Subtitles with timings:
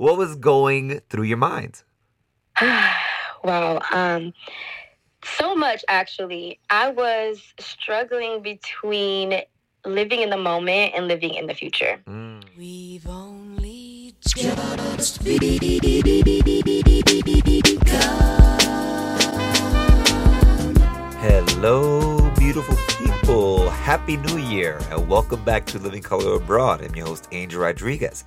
[0.00, 1.82] what was going through your mind?
[2.62, 3.80] wow.
[3.92, 4.32] Um,
[5.22, 6.58] so much actually.
[6.70, 9.42] I was struggling between
[9.84, 12.00] living in the moment and living in the future.
[12.08, 12.42] Mm.
[12.56, 15.22] We've only just
[21.20, 23.09] Hello, beautiful people.
[23.30, 26.80] Happy New Year, and welcome back to Living Color Abroad.
[26.80, 28.24] I'm your host, Angel Rodriguez.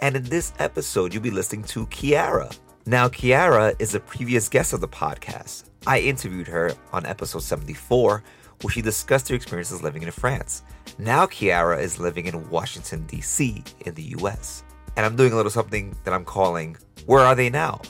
[0.00, 2.54] And in this episode, you'll be listening to Kiara.
[2.86, 5.70] Now, Kiara is a previous guest of the podcast.
[5.86, 8.22] I interviewed her on episode 74,
[8.62, 10.62] where she discussed her experiences living in France.
[10.98, 14.64] Now, Kiara is living in Washington, D.C., in the U.S.
[14.96, 17.80] And I'm doing a little something that I'm calling Where Are They Now?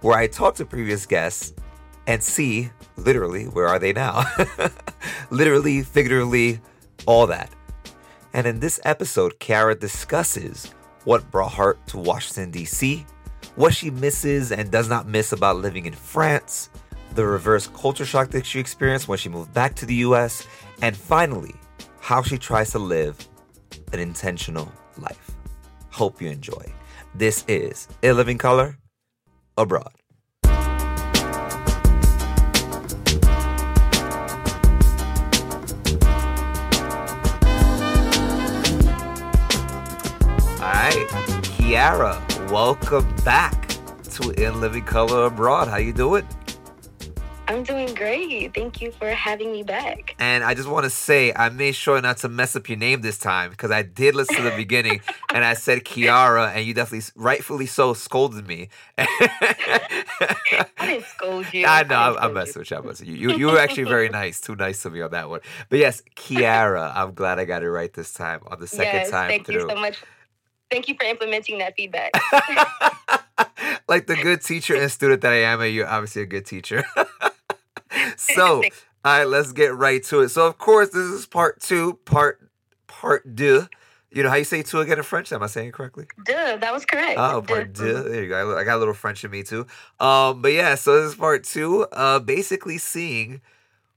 [0.00, 1.52] Where I talk to previous guests
[2.06, 4.24] and see literally where are they now?
[5.30, 6.60] literally, figuratively,
[7.06, 7.50] all that.
[8.34, 10.72] And in this episode, Kiara discusses
[11.04, 13.04] what brought her to Washington, D.C.,
[13.56, 16.70] what she misses and does not miss about living in France,
[17.14, 20.46] the reverse culture shock that she experienced when she moved back to the US,
[20.80, 21.54] and finally,
[22.00, 23.28] how she tries to live
[23.92, 25.32] an intentional life.
[25.90, 26.72] Hope you enjoy.
[27.14, 28.78] This is A Living Color
[29.58, 30.01] Abroad.
[41.72, 42.20] Kiara,
[42.50, 43.66] welcome back
[44.10, 45.68] to In Living Color Abroad.
[45.68, 46.28] How you doing?
[47.48, 48.52] I'm doing great.
[48.52, 50.14] Thank you for having me back.
[50.18, 53.00] And I just want to say, I made sure not to mess up your name
[53.00, 55.00] this time because I did listen to the beginning
[55.32, 58.68] and I said Kiara, and you definitely, rightfully so, scolded me.
[58.98, 61.64] I didn't scold you.
[61.66, 62.76] I know, I'm, I'm scold messing with you.
[62.76, 63.14] I'm messing you.
[63.14, 65.40] You, you were actually very nice, too nice to me on that one.
[65.70, 69.10] But yes, Kiara, I'm glad I got it right this time on the second yes,
[69.10, 69.62] time thank through.
[69.62, 70.02] you so much.
[70.72, 72.12] Thank you for implementing that feedback.
[73.88, 76.82] like the good teacher and student that I am, and you're obviously a good teacher.
[78.16, 78.62] so,
[79.04, 80.30] all right, let's get right to it.
[80.30, 82.40] So, of course, this is part two, part
[82.86, 83.68] part deux.
[84.10, 85.30] You know how you say two again in French?
[85.30, 86.06] Am I saying it correctly?
[86.24, 87.18] Duh, that was correct.
[87.18, 88.04] Oh, part deux.
[88.04, 88.56] There you go.
[88.56, 89.66] I got a little French in me too.
[90.00, 91.82] Um, but yeah, so this is part two.
[91.92, 93.42] Uh, basically seeing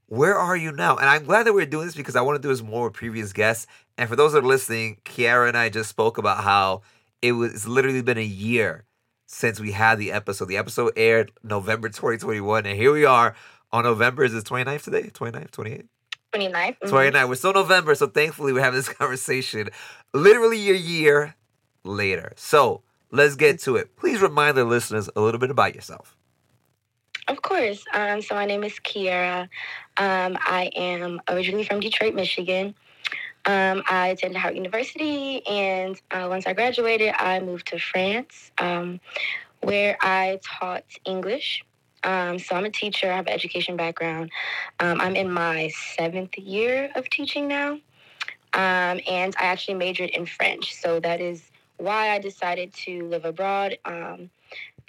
[0.08, 0.97] where are you now?
[0.97, 2.94] And I'm glad that we're doing this because I want to do this more with
[2.94, 3.66] previous guests.
[3.98, 6.82] And for those that are listening, Kiara and I just spoke about how
[7.22, 8.86] it was it's literally been a year
[9.28, 10.46] since we had the episode.
[10.46, 13.36] The episode aired November 2021, and here we are
[13.72, 14.24] on November.
[14.24, 15.04] Is it 29th today?
[15.14, 15.88] 29th, 28th?
[16.34, 16.78] 29th.
[16.84, 16.90] Mhm.
[16.90, 17.30] 29.
[17.30, 19.70] We're still November, so thankfully we're having this conversation
[20.14, 21.36] literally a year
[21.86, 22.34] later.
[22.36, 22.82] So
[23.12, 23.96] let's get to it.
[23.96, 26.18] Please remind the listeners a little bit about yourself.
[27.28, 27.84] Of course.
[27.94, 29.44] Um, so my name is Kiara.
[29.98, 32.76] Um, I am originally from Detroit, Michigan.
[33.46, 39.00] Um, I attended Howard University, and uh, once I graduated, I moved to France, um,
[39.62, 41.64] where I taught English.
[42.04, 43.12] Um, so I'm a teacher.
[43.12, 44.32] I have an education background.
[44.80, 47.74] Um, I'm in my seventh year of teaching now,
[48.54, 50.74] um, and I actually majored in French.
[50.76, 53.78] So that is why I decided to live abroad.
[53.86, 54.30] Um,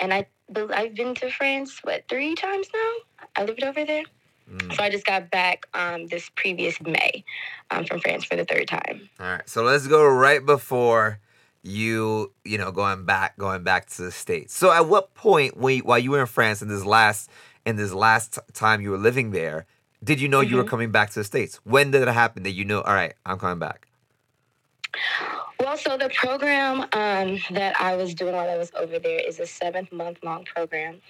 [0.00, 3.26] and I I've been to France what three times now.
[3.34, 4.04] I lived over there,
[4.50, 4.74] Mm.
[4.76, 7.24] so I just got back um, this previous May
[7.70, 9.08] um, from France for the third time.
[9.18, 9.48] All right.
[9.48, 11.18] So let's go right before
[11.64, 14.54] you, you know, going back, going back to the states.
[14.54, 17.28] So at what point, when you, while you were in France in this last,
[17.64, 19.66] in this last t- time you were living there,
[20.04, 20.68] did you know you were Mhm.
[20.68, 21.58] coming back to the states?
[21.64, 22.82] When did it happen that you know?
[22.82, 23.88] All right, I'm coming back.
[25.58, 29.40] Well, so the program um, that I was doing while I was over there is
[29.40, 31.00] a seventh month long program.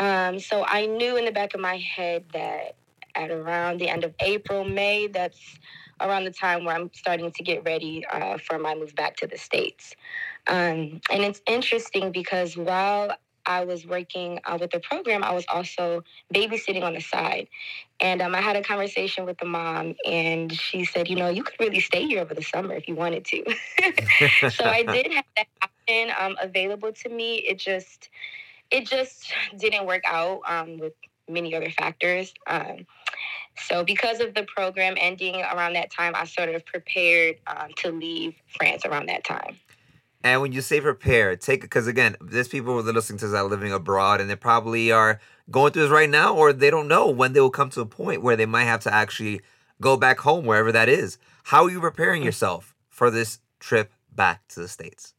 [0.00, 2.76] Um, so I knew in the back of my head that
[3.16, 5.58] at around the end of April, May, that's
[6.00, 9.28] around the time where I'm starting to get ready uh, for my move back to
[9.28, 9.94] the States.
[10.48, 13.14] Um, and it's interesting because while
[13.46, 17.48] I was working uh, with the program, I was also babysitting on the side.
[18.00, 21.44] And um, I had a conversation with the mom, and she said, You know, you
[21.44, 23.44] could really stay here over the summer if you wanted to.
[24.50, 27.36] so I did have that option um, available to me.
[27.36, 28.10] It just,
[28.70, 30.92] it just didn't work out um, with
[31.28, 32.32] many other factors.
[32.46, 32.86] Um,
[33.56, 37.90] so because of the program ending around that time, I sort of prepared um, to
[37.90, 39.56] leave France around that time.
[40.22, 43.32] And when you say prepare, take because again, there's people that are listening to this
[43.32, 45.18] that living abroad, and they probably are
[45.50, 47.86] going through this right now, or they don't know when they will come to a
[47.86, 49.40] point where they might have to actually
[49.80, 51.16] go back home, wherever that is.
[51.44, 55.14] How are you preparing yourself for this trip back to the states?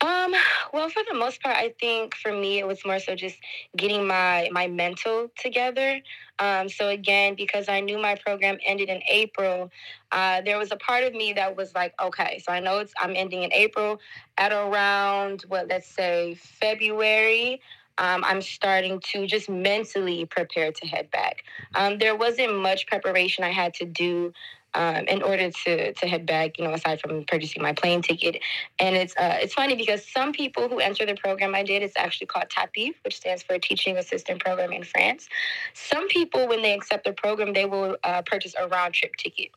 [0.00, 0.34] Um,
[0.72, 3.38] Well, for the most part, I think for me it was more so just
[3.76, 6.00] getting my my mental together.
[6.38, 9.70] Um, so again, because I knew my program ended in April,
[10.12, 12.92] uh, there was a part of me that was like, okay, so I know it's
[13.00, 13.98] I'm ending in April.
[14.36, 17.60] At around what let's say February,
[17.98, 21.42] um, I'm starting to just mentally prepare to head back.
[21.74, 24.32] Um, there wasn't much preparation I had to do
[24.74, 26.58] um, in order to to head back.
[26.58, 28.40] You know, aside from purchasing my plane ticket,
[28.78, 31.96] and it's uh, it's funny because some people who enter the program I did, it's
[31.96, 35.28] actually called TAPIF, which stands for Teaching Assistant Program in France.
[35.74, 39.50] Some people, when they accept the program, they will uh, purchase a round trip ticket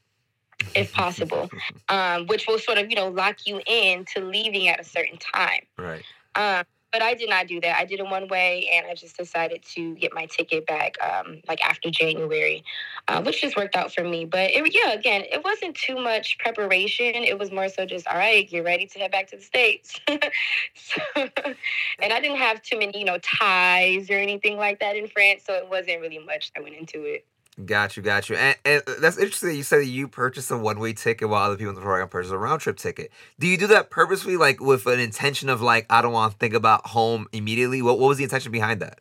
[0.75, 1.49] if possible,
[1.89, 5.17] um, which will sort of you know lock you in to leaving at a certain
[5.17, 5.65] time.
[5.77, 6.03] Right.
[6.35, 7.77] Um, but I did not do that.
[7.77, 11.41] I did it one way, and I just decided to get my ticket back um,
[11.47, 12.63] like after January,
[13.07, 14.25] uh, which just worked out for me.
[14.25, 17.23] But it, yeah, again, it wasn't too much preparation.
[17.23, 19.99] It was more so just all right, get ready to head back to the states.
[20.73, 25.07] so, and I didn't have too many, you know, ties or anything like that in
[25.07, 27.25] France, so it wasn't really much that went into it.
[27.65, 28.37] Got you, got you.
[28.37, 31.57] And, and that's interesting you said that you purchased a one way ticket while other
[31.57, 33.11] people in the program purchased a round trip ticket.
[33.39, 36.37] Do you do that purposely, like with an intention of like, I don't want to
[36.37, 37.81] think about home immediately?
[37.81, 38.99] What, what was the intention behind that?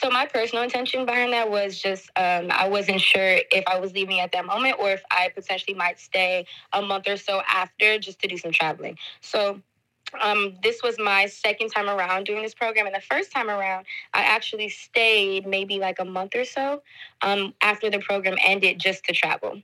[0.00, 3.92] So my personal intention behind that was just um, I wasn't sure if I was
[3.92, 7.98] leaving at that moment or if I potentially might stay a month or so after
[7.98, 8.96] just to do some traveling.
[9.20, 9.60] So
[10.20, 12.86] um, this was my second time around doing this program.
[12.86, 16.82] And the first time around, I actually stayed maybe like a month or so
[17.22, 19.62] um, after the program ended just to travel.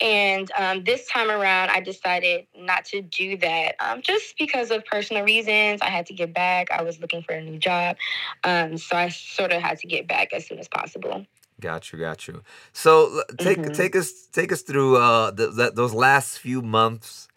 [0.00, 4.84] And um, this time around, I decided not to do that um, just because of
[4.84, 5.80] personal reasons.
[5.82, 6.70] I had to get back.
[6.70, 7.96] I was looking for a new job.
[8.42, 11.24] Um, so I sort of had to get back as soon as possible.
[11.60, 12.42] Got you, got you.
[12.72, 13.74] So take Mhm.
[13.74, 17.28] take us take us through uh the, the, those last few months,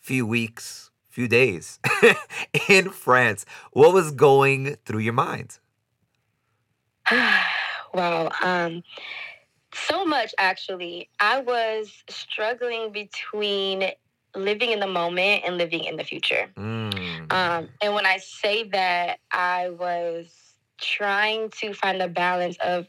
[0.00, 0.87] few weeks,
[1.18, 1.80] few days
[2.68, 3.44] in France.
[3.72, 5.58] What was going through your mind?
[7.92, 8.30] wow.
[8.40, 8.84] Um,
[9.74, 11.08] so much, actually.
[11.18, 13.90] I was struggling between
[14.36, 16.50] living in the moment and living in the future.
[16.56, 17.32] Mm.
[17.32, 20.32] Um, and when I say that, I was
[20.80, 22.86] trying to find the balance of,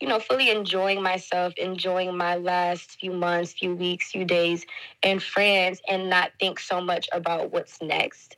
[0.00, 4.64] you know, fully enjoying myself, enjoying my last few months, few weeks, few days
[5.02, 8.36] in France, and not think so much about what's next.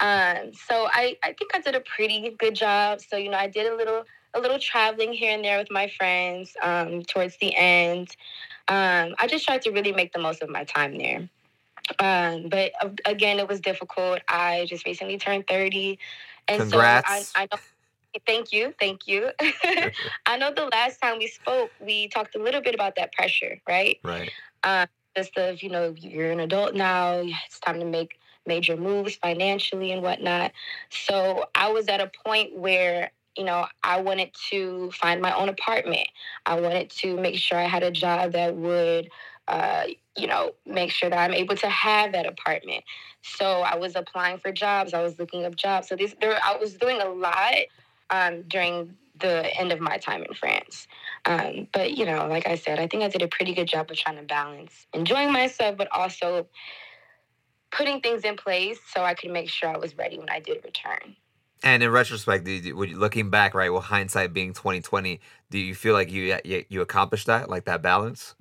[0.00, 3.00] Um, so I, I think I did a pretty good job.
[3.00, 4.04] So you know, I did a little
[4.34, 8.16] a little traveling here and there with my friends um, towards the end.
[8.68, 11.28] Um, I just tried to really make the most of my time there.
[11.98, 14.20] Um, but uh, again, it was difficult.
[14.28, 15.98] I just recently turned 30.
[16.48, 17.08] And Congrats.
[17.08, 17.58] so I, I know.
[18.26, 18.74] Thank you.
[18.78, 19.30] Thank you.
[20.26, 23.60] I know the last time we spoke, we talked a little bit about that pressure,
[23.68, 23.98] right?
[24.04, 24.30] right.
[24.62, 24.86] Uh,
[25.16, 27.22] just of, you know, you're an adult now.
[27.46, 30.52] It's time to make major moves financially and whatnot.
[30.90, 35.48] So I was at a point where you know, I wanted to find my own
[35.48, 36.06] apartment.
[36.44, 39.10] I wanted to make sure I had a job that would,
[39.48, 39.84] uh,
[40.16, 42.84] you know, make sure that I'm able to have that apartment.
[43.22, 44.92] So I was applying for jobs.
[44.92, 45.88] I was looking up jobs.
[45.88, 47.54] So this, there, I was doing a lot
[48.12, 50.86] um, during the end of my time in France.
[51.24, 53.90] Um, but you know, like I said, I think I did a pretty good job
[53.90, 56.46] of trying to balance enjoying myself, but also
[57.70, 60.62] putting things in place so I could make sure I was ready when I did
[60.64, 61.16] return.
[61.64, 65.20] And in retrospect, do you, looking back, right, with hindsight being twenty twenty,
[65.50, 68.34] do you feel like you, you you accomplished that, like that balance?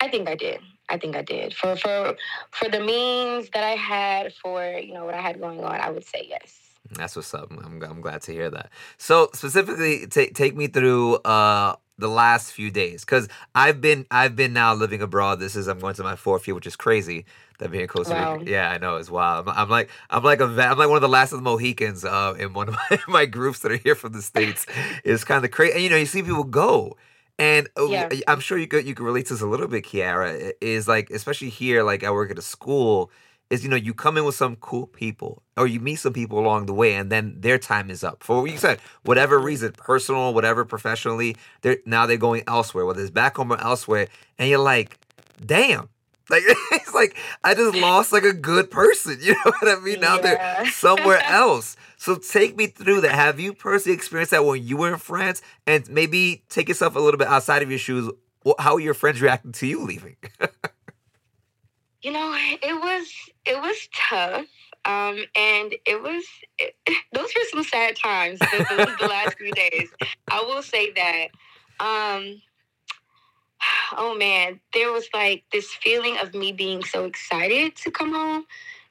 [0.00, 0.60] I think I did.
[0.88, 1.54] I think I did.
[1.54, 2.16] For for
[2.50, 5.90] for the means that I had for, you know, what I had going on, I
[5.90, 6.58] would say yes.
[6.94, 7.50] That's what's up.
[7.52, 8.70] I'm, I'm glad to hear that.
[8.98, 14.34] So specifically, take take me through uh the last few days because I've been I've
[14.34, 15.38] been now living abroad.
[15.38, 17.26] This is I'm going to my fourth year, which is crazy.
[17.58, 18.42] That being in Costa Rica, Wow.
[18.46, 19.46] yeah, I know it's wild.
[19.48, 22.04] I'm, I'm like I'm like a I'm like one of the last of the Mohicans
[22.04, 24.66] uh, in one of my, my groups that are here from the states.
[25.04, 26.96] it's kind of crazy, and you know you see people go.
[27.38, 28.08] And uh, Yeah.
[28.28, 30.52] I'm sure you could you could relate to this a little bit, Kiara.
[30.62, 33.10] Is like especially here, like I work at a school,
[33.50, 36.38] is you know you come in with some cool people or you meet some people
[36.38, 38.22] along the way and then their time is up.
[38.22, 43.02] For what you said whatever reason personal whatever professionally they're now they're going elsewhere whether
[43.02, 44.96] it's back home or elsewhere and you're like
[45.44, 45.88] damn.
[46.30, 50.00] Like it's like i just lost like a good person you know what i mean?
[50.00, 51.76] Now they're somewhere else.
[51.96, 53.12] So take me through that.
[53.12, 55.42] Have you personally experienced that when you were in france?
[55.66, 58.10] And maybe take yourself a little bit outside of your shoes.
[58.58, 60.16] How are your friends reacting to you leaving
[62.02, 63.12] You know, it was
[63.44, 64.46] it was tough.
[64.86, 66.24] Um, and it was
[66.58, 66.74] it,
[67.12, 68.38] those were some sad times.
[68.38, 69.90] The, the, last few days,
[70.30, 71.28] I will say that.
[71.78, 72.40] Um,
[73.96, 78.46] oh man, there was like this feeling of me being so excited to come home,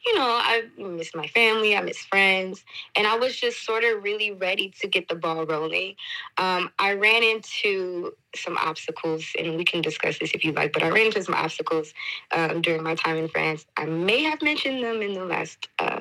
[0.06, 2.64] you know, I miss my family, I miss friends,
[2.96, 5.96] and I was just sort of really ready to get the ball rolling.
[6.38, 10.84] Um, I ran into some obstacles, and we can discuss this if you like, but
[10.84, 11.94] I ran into some obstacles
[12.32, 13.66] um, during my time in France.
[13.76, 16.00] I may have mentioned them in the last uh,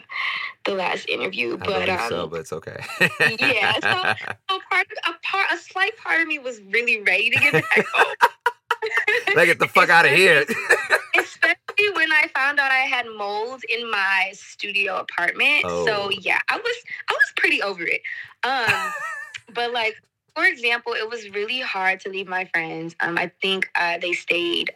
[0.65, 2.77] the last interview, I but um, so, but it's okay.
[3.41, 4.15] yeah, so-
[4.51, 7.87] so part a part a slight part of me was really ready to get back
[7.93, 8.15] home.
[9.35, 10.45] Like, get the fuck out of here.
[11.95, 15.63] When I found out I had mold in my studio apartment.
[15.65, 15.87] Oh.
[15.87, 16.77] So yeah, I was
[17.09, 18.03] I was pretty over it.
[18.45, 18.93] Um,
[19.55, 19.95] but like
[20.35, 22.95] for example, it was really hard to leave my friends.
[23.01, 24.73] Um, I think uh, they stayed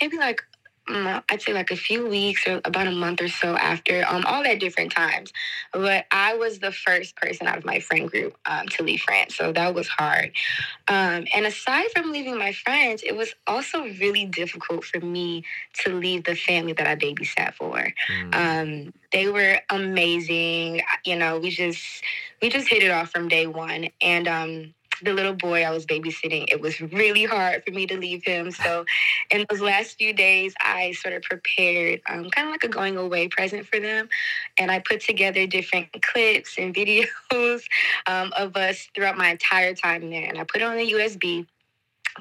[0.00, 0.42] maybe like
[0.88, 4.44] I'd say like a few weeks or about a month or so after, um, all
[4.44, 5.32] at different times.
[5.72, 9.36] But I was the first person out of my friend group um, to leave France,
[9.36, 10.32] so that was hard.
[10.88, 15.44] Um, and aside from leaving my friends, it was also really difficult for me
[15.84, 17.92] to leave the family that I babysat for.
[18.08, 18.34] Mm.
[18.34, 20.82] Um, they were amazing.
[21.04, 22.02] You know, we just
[22.40, 23.88] we just hit it off from day one.
[24.00, 27.96] And um, the little boy I was babysitting, it was really hard for me to
[27.98, 28.50] leave him.
[28.50, 28.84] So,
[29.30, 32.96] in those last few days, I sort of prepared um, kind of like a going
[32.96, 34.08] away present for them,
[34.58, 37.62] and I put together different clips and videos
[38.06, 41.46] um, of us throughout my entire time there, and I put it on a USB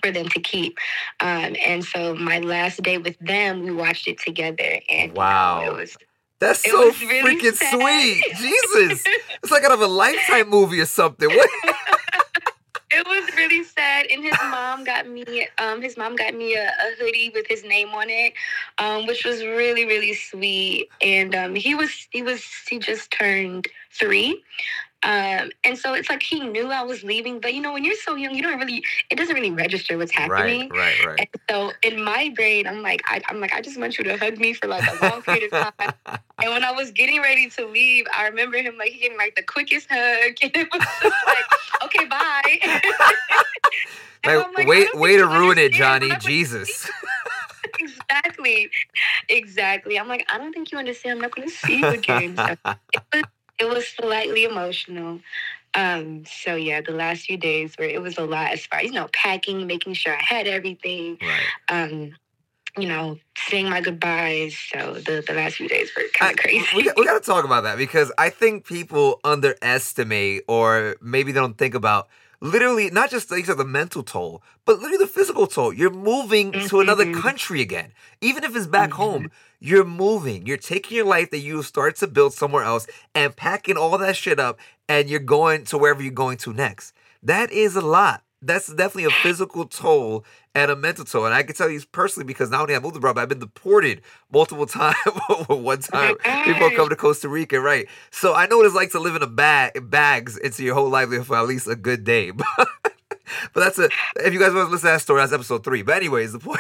[0.03, 0.77] for them to keep.
[1.21, 5.13] Um, and so my last day with them, we watched it together, and you know,
[5.15, 5.65] Wow.
[5.65, 5.97] it was
[6.39, 8.23] That's it so really freaking sweet.
[8.37, 9.03] Jesus.
[9.43, 11.29] It's like out of a lifetime movie or something.
[11.29, 11.49] What?
[12.95, 16.65] it was really sad and his mom got me um his mom got me a,
[16.65, 18.33] a hoodie with his name on it
[18.77, 23.67] um which was really really sweet and um he was he was he just turned
[23.91, 24.41] three
[25.05, 27.95] um and so it's like he knew i was leaving but you know when you're
[27.95, 31.19] so young you don't really it doesn't really register what's happening Right, right, right.
[31.19, 34.17] and so in my brain i'm like I, i'm like i just want you to
[34.17, 35.93] hug me for like a long period of time
[36.41, 39.43] and when I was getting ready to leave, I remember him like getting like the
[39.43, 41.45] quickest hug, and it was just like,
[41.83, 42.81] okay, bye.
[44.25, 46.07] Like, like, I way, way to ruin it, Johnny.
[46.07, 46.89] what I'm gonna Jesus.
[47.79, 48.71] exactly,
[49.29, 49.99] exactly.
[49.99, 51.17] I'm like, I don't think you understand.
[51.17, 52.35] I'm not going to see you again.
[52.35, 52.55] So
[52.91, 53.23] it was,
[53.59, 55.19] it was slightly emotional.
[55.73, 58.85] Um, so yeah, the last few days where it was a lot as far as
[58.85, 61.17] you know, packing, making sure I had everything.
[61.21, 61.43] Right.
[61.69, 62.15] Um,
[62.77, 64.57] you know, saying my goodbyes.
[64.57, 66.65] So the, the last few days were kind of crazy.
[66.75, 71.39] we, we got to talk about that because I think people underestimate or maybe they
[71.39, 72.07] don't think about
[72.45, 75.73] literally not just like the mental toll, but literally the physical toll.
[75.73, 77.21] You're moving to another Mhm.
[77.21, 77.91] country again.
[78.21, 78.93] Even if it's back Mhm.
[78.93, 80.45] home, you're moving.
[80.45, 84.15] You're taking your life that you start to build somewhere else and packing all that
[84.15, 86.93] shit up and you're going to wherever you're going to next.
[87.23, 88.21] That is a lot.
[88.45, 90.23] That's definitely a physical toll
[90.53, 91.25] and a mental toll.
[91.25, 93.39] And I can tell you personally because not only I moved abroad, but I've been
[93.39, 94.95] deported multiple times.
[95.47, 97.87] One time, people come to Costa Rica, right?
[98.11, 100.89] So I know what it's like to live in a bag, bags into your whole
[100.89, 102.31] livelihood for at least a good day.
[102.57, 102.79] but
[103.55, 103.89] that's a.
[104.17, 105.81] If you guys want to listen to that story, that's episode three.
[105.81, 106.59] But anyways, the point,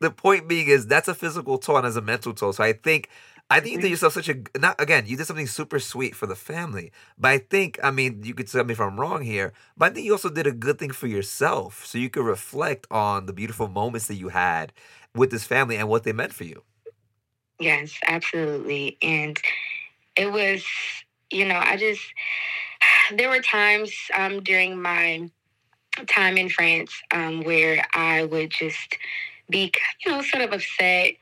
[0.00, 2.52] the point being is that's a physical toll and as a mental toll.
[2.52, 3.08] So I think.
[3.50, 5.04] I think you did yourself such a not again.
[5.06, 8.46] You did something super sweet for the family, but I think I mean you could
[8.48, 10.90] tell me if I'm wrong here, but I think you also did a good thing
[10.90, 14.72] for yourself, so you could reflect on the beautiful moments that you had
[15.14, 16.62] with this family and what they meant for you.
[17.58, 18.98] Yes, absolutely.
[19.02, 19.38] And
[20.16, 20.64] it was,
[21.30, 22.02] you know, I just,
[23.16, 25.30] there were times um, during my
[26.06, 28.96] time in France um, where I would just
[29.50, 29.72] be,
[30.04, 31.14] you know, sort of upset.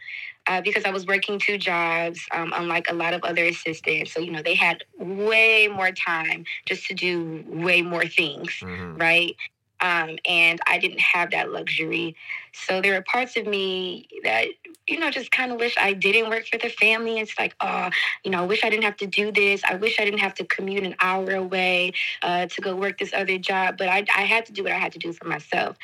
[0.46, 4.12] Uh, because I was working two jobs, um, unlike a lot of other assistants.
[4.12, 9.00] So, you know, they had way more time just to do way more things Mhm.
[9.00, 9.36] right?
[9.80, 12.16] Um, and I didn't have that luxury.
[12.64, 14.48] So there were parts of me that,
[14.88, 17.18] you know, just kind of wish I didn't work for the family.
[17.18, 17.90] It's like, oh,
[18.24, 19.62] you know, I wish I didn't have to do this.
[19.64, 23.12] I wish I didn't have to commute an hour away uh, to go work this
[23.12, 23.76] other job.
[23.76, 25.76] But I, I had to do what I had to do for myself.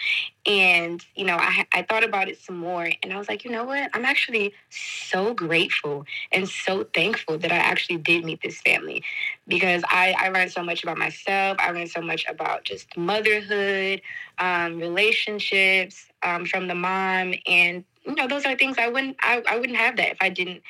[0.47, 3.51] And, you know, I, I thought about it some more and I was like, you
[3.51, 3.91] know what?
[3.93, 9.05] I'm actually so grateful and so thankful that I actually did meet this family
[9.47, 11.59] because I, I learned so much about myself.
[11.61, 14.03] I learned so much about just motherhood,
[14.39, 19.43] um, relationships um, from the mom, and you know those are things I wouldn't I,
[19.49, 20.63] I wouldn't have that if I didn't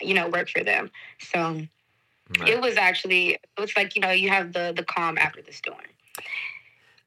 [0.00, 0.90] you know work for them.
[1.18, 1.62] So
[2.38, 2.52] Right.
[2.52, 5.52] it was actually it was like you know you have the the calm after the
[5.52, 5.78] storm.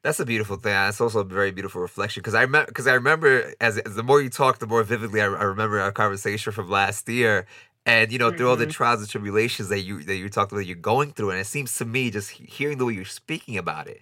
[0.02, 0.74] That's a beautiful thing.
[0.88, 4.04] It's also a very beautiful reflection because I remember because I remember as, as the
[4.04, 7.46] more you talk, the more vividly I, I remember our conversation from last year.
[7.86, 8.72] And you know, through all the Mhm.
[8.72, 11.76] trials and tribulations that you that you talked about, you're going through, and it seems
[11.78, 14.02] to me, just hearing the way you're speaking about it,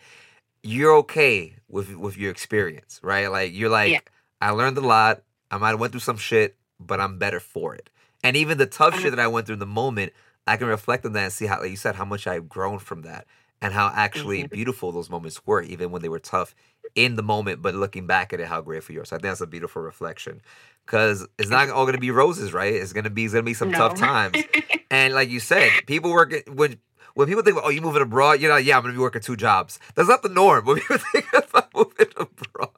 [0.64, 3.28] you're okay with with your experience, right?
[3.32, 4.00] Like you're like, Yeah.
[4.42, 5.24] I learned a lot.
[5.52, 7.90] I might have went through some shit, but I'm better for it.
[8.24, 9.02] And even the tough Uh-huh.
[9.04, 10.14] shit that I went through in the moment,
[10.46, 12.80] I can reflect on that and see how, like you said, how much I've grown
[12.80, 13.26] from that
[13.62, 14.50] and how actually Mhm.
[14.52, 16.54] beautiful those moments were, even when they were tough
[16.96, 17.62] in the moment.
[17.62, 19.06] But looking back at it, how grateful you are.
[19.06, 20.42] So I think that's a beautiful reflection
[20.86, 22.74] because it's not all going to be roses, right?
[22.74, 24.44] It's going to be, it's going to be some tough times.
[24.90, 26.80] And like you said, people work when
[27.18, 29.38] when people think, oh, you moving abroad, you're like, yeah, I'm gonna be working two
[29.38, 29.80] jobs.
[29.96, 30.66] That's not the norm.
[30.66, 32.70] When people think about moving abroad,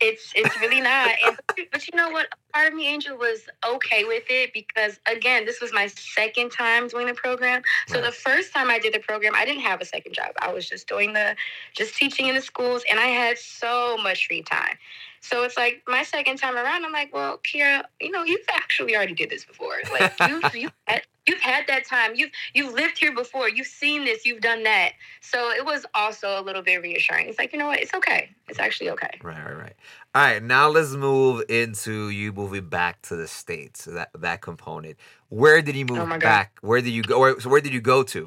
[0.00, 1.12] it's it's really not.
[1.24, 1.38] And,
[1.72, 2.28] but you know what?
[2.52, 6.88] Part of me, Angel, was okay with it because again, this was my second time
[6.88, 7.62] doing the program.
[7.88, 8.06] So Right.
[8.06, 10.32] the first time I did the program, I didn't have a second job.
[10.40, 11.36] I was just doing the
[11.74, 14.76] just teaching in the schools, and I had so much free time.
[15.22, 18.96] So it's like my second time around, I'm like, well, Kiara, you know, you've actually
[18.96, 19.74] already did this before.
[19.92, 22.12] Like you've you've had, you've had that time.
[22.16, 23.48] You've you've lived here before.
[23.48, 24.26] You've seen this.
[24.26, 24.92] You've done that.
[25.20, 27.28] So it was also a little bit reassuring.
[27.28, 27.78] It's like you know what?
[27.78, 28.30] It's okay.
[28.48, 29.20] It's actually okay.
[29.22, 29.74] right, right, right.
[30.12, 33.84] All right, now let's move into you moving back to the states.
[33.84, 34.96] That that component.
[35.28, 36.58] Where did you move Oh back?
[36.62, 37.20] Where did you go?
[37.20, 38.26] Where, so where did you go to?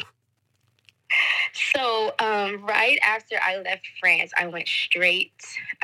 [1.76, 5.34] So, um, right after I left France, I went straight.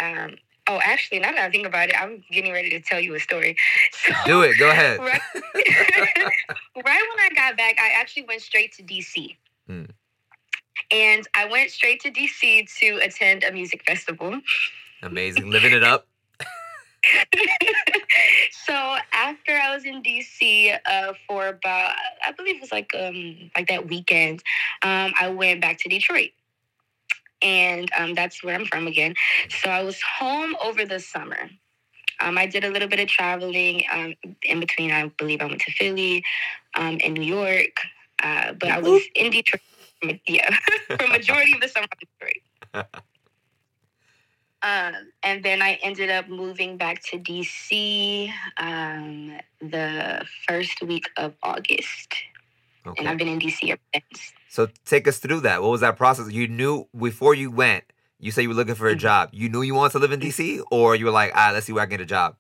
[0.01, 0.35] Um,
[0.71, 3.19] oh, actually, now that I think about it, I'm getting ready to tell you a
[3.19, 3.55] story.
[3.91, 4.57] So, Do it.
[4.57, 4.99] Go ahead.
[4.99, 6.33] Right, right
[6.75, 9.35] when I got back, I actually went straight to DC.
[9.67, 9.85] Hmm.
[10.89, 14.39] And I went straight to DC to attend a music festival.
[15.03, 16.07] Amazing, living it up.
[18.65, 23.51] so after I was in DC uh, for about, I believe it was like um
[23.55, 24.43] like that weekend,
[24.83, 26.31] um, I went back to Detroit,
[27.41, 29.15] and um, that's where I'm from again.
[29.49, 31.49] So I was home over the summer.
[32.19, 34.91] Um, I did a little bit of traveling um, in between.
[34.91, 36.23] I believe I went to Philly,
[36.75, 37.75] um, and New York,
[38.21, 39.61] uh, but I was in Detroit.
[40.27, 40.49] Yeah,
[40.99, 42.07] for majority of the summer in
[42.73, 42.85] Detroit.
[44.63, 44.93] Um,
[45.23, 52.13] and then I ended up moving back to DC um, the first week of August.
[52.85, 54.33] And I've been in DC ever since.
[54.51, 55.61] So take us through that.
[55.61, 56.29] What was that process?
[56.29, 57.85] You knew before you went.
[58.19, 58.99] You said you were looking for a Mhm.
[58.99, 59.29] job.
[59.31, 61.71] You knew you wanted to live in DC, or you were like, ah, let's see
[61.71, 62.35] where I can get a job.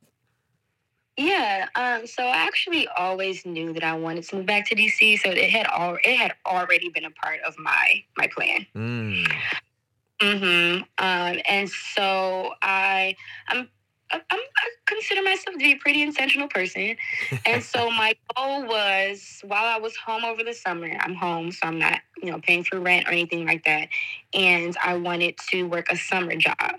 [1.15, 5.17] Yeah, um, so I actually always knew that I wanted to move back to DC,
[5.17, 8.67] so it had all it had already been a part of my my plan.
[8.75, 9.25] Mm.
[10.21, 10.83] Mm-hmm.
[10.99, 13.15] Um, and so I,
[13.47, 13.69] I'm,
[14.11, 16.95] I'm, I consider myself to be a pretty intentional person.
[17.45, 21.59] And so my goal was while I was home over the summer, I'm home, so
[21.63, 23.89] I'm not, you know, paying for rent or anything like that.
[24.33, 26.75] And I wanted to work a summer job,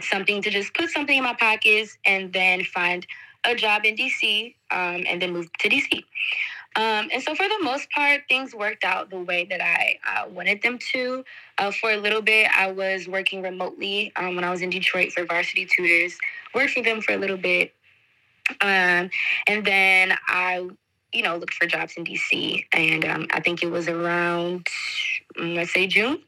[0.00, 3.06] something to just put something in my pockets and then find
[3.44, 6.04] a job in DC um, and then move to DC.
[6.74, 10.28] Um, and so, for the most part, things worked out the way that I uh,
[10.28, 11.24] wanted them to.
[11.58, 15.12] Uh, for a little bit, I was working remotely um, when I was in Detroit
[15.12, 16.16] for Varsity Tutors.
[16.54, 17.74] Worked for them for a little bit,
[18.62, 19.10] um,
[19.46, 20.66] and then I,
[21.12, 22.64] you know, looked for jobs in DC.
[22.72, 24.66] And um, I think it was around,
[25.36, 26.22] mm, let's say June,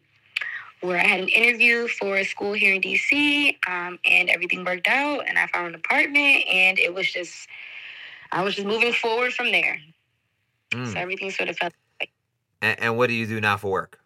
[0.82, 4.88] where I had an interview for a school here in DC, um, and everything worked
[4.88, 5.26] out.
[5.26, 7.48] And I found an apartment, and it was just,
[8.30, 9.78] I was just moving forward from there.
[10.74, 10.92] Mm.
[10.92, 11.72] So everything sort of felt.
[12.62, 14.00] And, and what do you do now for work?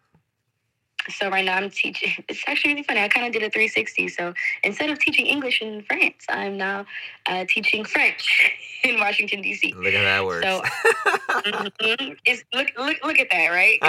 [1.09, 2.11] So right now I'm teaching.
[2.29, 3.01] It's actually really funny.
[3.01, 4.09] I kind of did a 360.
[4.09, 6.85] So instead of teaching English in France, I'm now
[7.25, 8.51] uh, teaching French
[8.83, 9.73] in Washington D.C.
[9.75, 10.43] Look at that word.
[10.43, 10.61] So
[11.39, 12.17] Mhm.
[12.25, 13.79] it's, look, look, look at that, right?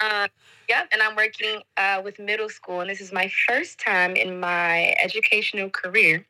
[0.00, 0.28] um,
[0.68, 0.88] yep.
[0.92, 4.94] And I'm working uh, with middle school, and this is my first time in my
[5.02, 6.26] educational career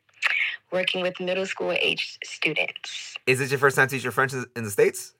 [0.71, 3.15] working with middle school age students.
[3.27, 5.13] Is this your first time teaching French in the States?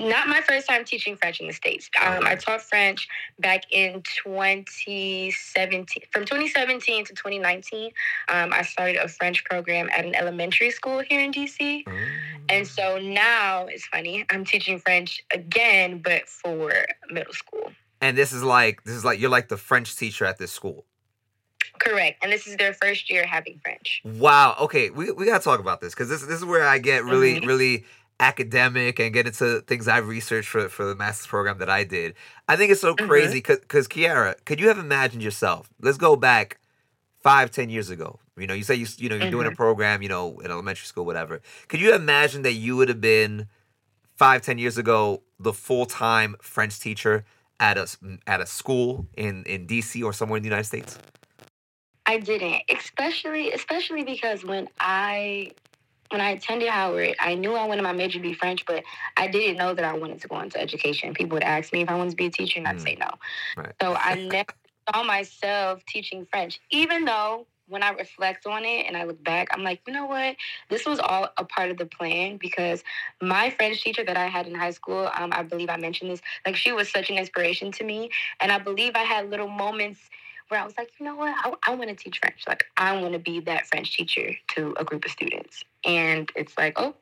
[0.00, 1.88] Not my first time teaching French in the States.
[2.04, 3.06] Um, I taught French
[3.38, 6.02] back in 2017.
[6.10, 7.92] From 2017 to 2019,
[8.28, 11.84] um, I started a French program at an elementary school here in DC.
[11.84, 12.08] Mm.
[12.48, 16.72] And so now it's funny, I'm teaching French again, but for
[17.10, 17.70] middle school.
[18.00, 20.84] And this is like this is like you're like the French teacher at this school.
[21.78, 22.22] Correct.
[22.22, 24.00] And this is their first year having French.
[24.04, 24.56] Wow.
[24.60, 27.40] Okay, we, we gotta talk about this because this this is where I get really
[27.40, 27.46] Mhm.
[27.46, 27.84] really
[28.20, 32.14] academic and get into things I've researched for for the master's program that I did.
[32.48, 33.06] I think it's so Mhm.
[33.08, 35.68] crazy because Kiara, could you have imagined yourself?
[35.80, 36.58] Let's go back
[37.22, 38.20] five ten years ago.
[38.36, 39.56] You know, you say you you know you're doing a Mhm.
[39.56, 41.40] program, you know, in elementary school, whatever.
[41.68, 43.48] Could you imagine that you would have been
[44.16, 47.24] five ten years ago the full time French teacher
[47.60, 47.86] at a
[48.26, 50.98] at a school in in DC or somewhere in the United States?
[52.06, 55.52] I didn't, especially especially because when I
[56.10, 58.84] when I attended Howard, I knew I wanted my major to be French, but
[59.16, 61.14] I didn't know that I wanted to go into education.
[61.14, 62.82] People would ask me if I wanted to be a teacher, and I'd Mm.
[62.84, 63.08] say no.
[63.56, 63.72] Right.
[63.80, 64.52] So I never
[64.92, 69.48] saw myself teaching French, even though when I reflect on it and I look back,
[69.52, 70.36] I'm like, you know what?
[70.68, 72.84] This was all a part of the plan because
[73.22, 76.20] my French teacher that I had in high school, um, I believe I mentioned this,
[76.44, 78.10] like she was such an inspiration to me.
[78.40, 80.10] And I believe I had little moments
[80.48, 81.34] where I was like, you know what?
[81.36, 82.44] I, I want to teach French.
[82.46, 85.64] Like, I want to be that French teacher to a group of students.
[85.84, 86.94] And it's like, oh,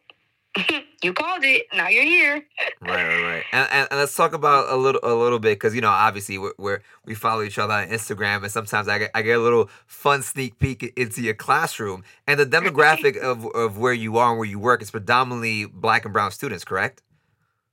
[1.03, 1.67] you called it.
[1.75, 2.45] Now you're here.
[2.81, 3.45] right, right, right.
[3.53, 6.37] And, and, and, let's talk about a little, a little bit because you know, obviously,
[6.39, 9.43] we're, we're, we follow each other on Instagram, and sometimes I get, I get a
[9.43, 12.05] little fun sneak peek into your classroom.
[12.27, 16.05] And the demographic of, of where you are and where you work is predominantly Black
[16.05, 17.03] and Brown students, correct?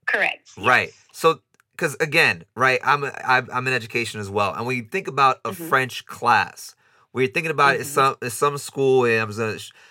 [0.06, 0.50] Correct.
[0.58, 0.88] Right.
[0.88, 1.06] Yes.
[1.12, 1.42] So,
[1.80, 5.40] because again, right, I'm a, I'm in education as well, and when you think about
[5.46, 5.70] a mm-hmm.
[5.70, 6.76] French class,
[7.12, 7.82] when you're thinking about mm-hmm.
[8.26, 9.32] it, some some school in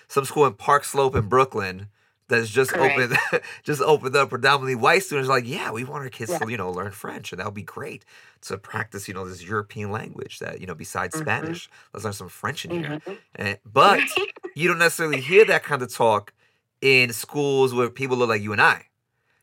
[0.09, 1.89] some school in Park Slope in Brooklyn
[2.29, 3.01] that's just Correct.
[3.01, 6.39] opened just opened up predominantly white students like yeah we want our kids yeah.
[6.39, 8.05] to you know learn french and that would be great
[8.43, 11.25] to practice you know this european language that you know besides mm-hmm.
[11.25, 13.15] spanish let's learn some french in here mm-hmm.
[13.35, 14.01] and, but
[14.55, 16.33] you don't necessarily hear that kind of talk
[16.81, 18.85] in schools where people look like you and i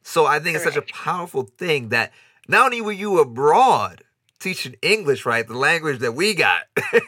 [0.04, 0.68] so i think Correct.
[0.68, 2.14] it's such a powerful thing that
[2.48, 4.04] not only were you abroad
[4.40, 6.64] teaching english right the language that we got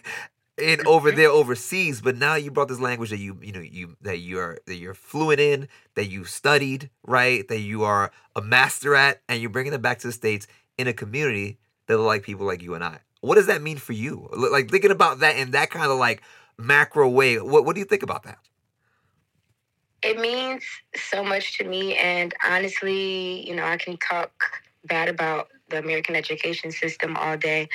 [0.57, 3.95] in over there overseas, but now you brought this language that you you know you
[4.01, 7.47] that you're that you're fluent in, that you studied, right?
[7.47, 10.47] That you are a master at, and you're bringing it back to the states
[10.77, 12.99] in a community that like people like you and I.
[13.21, 14.29] What does that mean for you?
[14.33, 16.23] Like thinking about that in that kind of like
[16.57, 17.39] macro way.
[17.39, 18.39] What what do you think about that?
[20.03, 20.63] It means
[20.95, 26.15] so much to me, and honestly, you know, I can talk bad about the American
[26.15, 27.67] education system all day,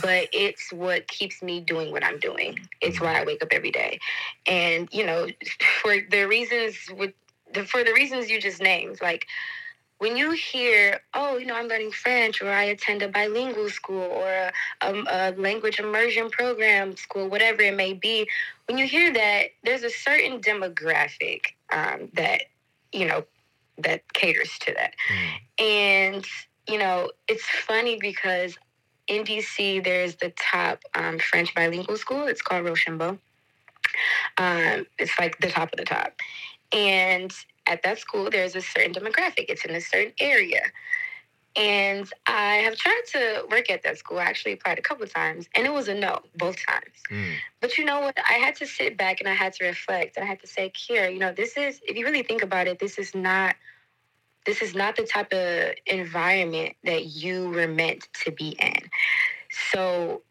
[0.00, 2.58] but it's what keeps me doing what I'm doing.
[2.80, 3.98] It's why I wake up every day.
[4.46, 5.26] And, you know,
[5.82, 7.12] for the reasons with
[7.52, 9.26] the, for the reasons you just named, like
[9.98, 14.02] when you hear, oh, you know, I'm learning French or I attend a bilingual school
[14.02, 18.28] or a, a, a language immersion program school, whatever it may be,
[18.66, 22.42] when you hear that, there's a certain demographic um, that,
[22.92, 23.24] you know,
[23.78, 24.94] that caters to that.
[25.58, 25.64] Mm.
[25.64, 26.26] And
[26.68, 28.56] you know, it's funny because
[29.06, 32.26] in DC, there's the top um, French bilingual school.
[32.26, 33.18] It's called Rochambeau.
[34.38, 36.14] Um, it's like the top of the top.
[36.72, 37.32] And
[37.66, 40.62] at that school, there's a certain demographic, it's in a certain area.
[41.56, 44.18] And I have tried to work at that school.
[44.18, 46.96] I actually applied a couple times, and it was a no both times.
[47.12, 47.34] Mm.
[47.60, 48.18] But you know what?
[48.28, 50.16] I had to sit back and I had to reflect.
[50.16, 52.66] And I had to say, Kiara, you know, this is, if you really think about
[52.66, 53.54] it, this is not
[54.46, 58.90] this is not the type of environment that you were meant to be in.
[59.70, 60.22] So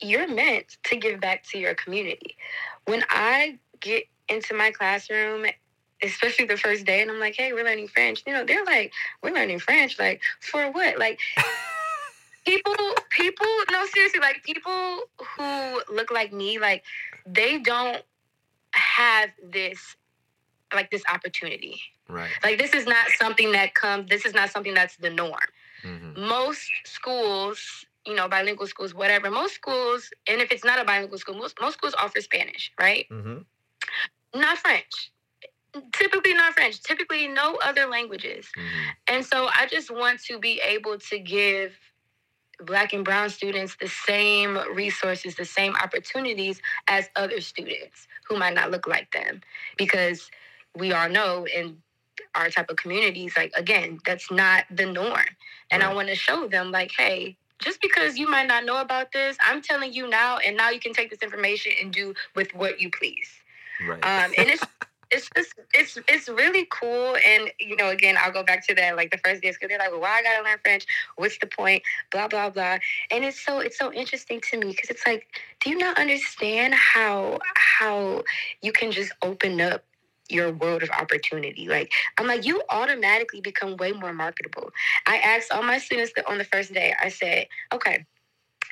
[0.00, 2.36] you're meant to give back to your community.
[2.84, 5.46] When I get into my classroom,
[6.02, 8.92] especially the first day, and I'm like, hey, we're learning French, you know, they're like,
[9.22, 9.98] we're learning French.
[9.98, 10.98] Like, for what?
[10.98, 11.18] Like,
[12.46, 12.74] people,
[13.10, 15.00] people, no, seriously, like, people
[15.36, 16.84] who look like me, like,
[17.24, 18.02] they don't
[18.72, 19.96] have this
[20.74, 21.80] like this opportunity.
[22.08, 22.30] Right.
[22.42, 24.08] Like this is not something that comes.
[24.08, 25.38] This is not something that's the norm.
[25.84, 26.26] Mm-hmm.
[26.26, 29.30] Most schools, you know, bilingual schools, whatever.
[29.30, 33.06] Most schools, and if it's not a bilingual school, most most schools offer Spanish, right?
[33.10, 34.40] Mm-hmm.
[34.40, 35.12] Not French.
[35.92, 36.82] Typically not French.
[36.82, 38.46] Typically no other languages.
[38.56, 39.14] Mm-hmm.
[39.14, 41.72] And so I just want to be able to give
[42.60, 48.54] black and brown students the same resources, the same opportunities as other students who might
[48.54, 49.42] not look like them
[49.76, 50.30] because
[50.76, 51.78] we all know in
[52.34, 55.24] our type of communities, like again, that's not the norm.
[55.70, 55.90] And right.
[55.90, 59.36] I want to show them, like, hey, just because you might not know about this,
[59.42, 62.80] I'm telling you now, and now you can take this information and do with what
[62.80, 63.28] you please.
[63.86, 64.04] Right.
[64.04, 64.64] Um, and it's
[65.10, 67.16] it's just it's it's really cool.
[67.24, 69.78] And you know, again, I'll go back to that like the first day because they're
[69.78, 70.86] like, well, why I gotta learn French?
[71.16, 71.82] What's the point?
[72.10, 72.78] Blah blah blah.
[73.10, 75.26] And it's so it's so interesting to me because it's like,
[75.60, 78.22] do you not understand how how
[78.62, 79.84] you can just open up
[80.28, 81.68] your world of opportunity.
[81.68, 84.70] Like I'm like, you automatically become way more marketable.
[85.06, 88.04] I asked all my students that on the first day, I said, okay,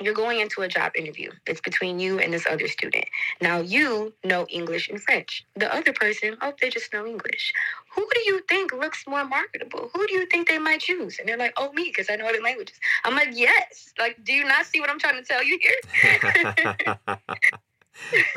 [0.00, 1.30] you're going into a job interview.
[1.46, 3.04] It's between you and this other student.
[3.40, 5.46] Now you know English and French.
[5.56, 7.52] The other person, oh, they just know English.
[7.94, 9.90] Who do you think looks more marketable?
[9.94, 11.18] Who do you think they might choose?
[11.18, 12.76] And they're like, oh, me, because I know other languages.
[13.04, 13.92] I'm like, yes.
[13.98, 17.06] Like, do you not see what I'm trying to tell you here?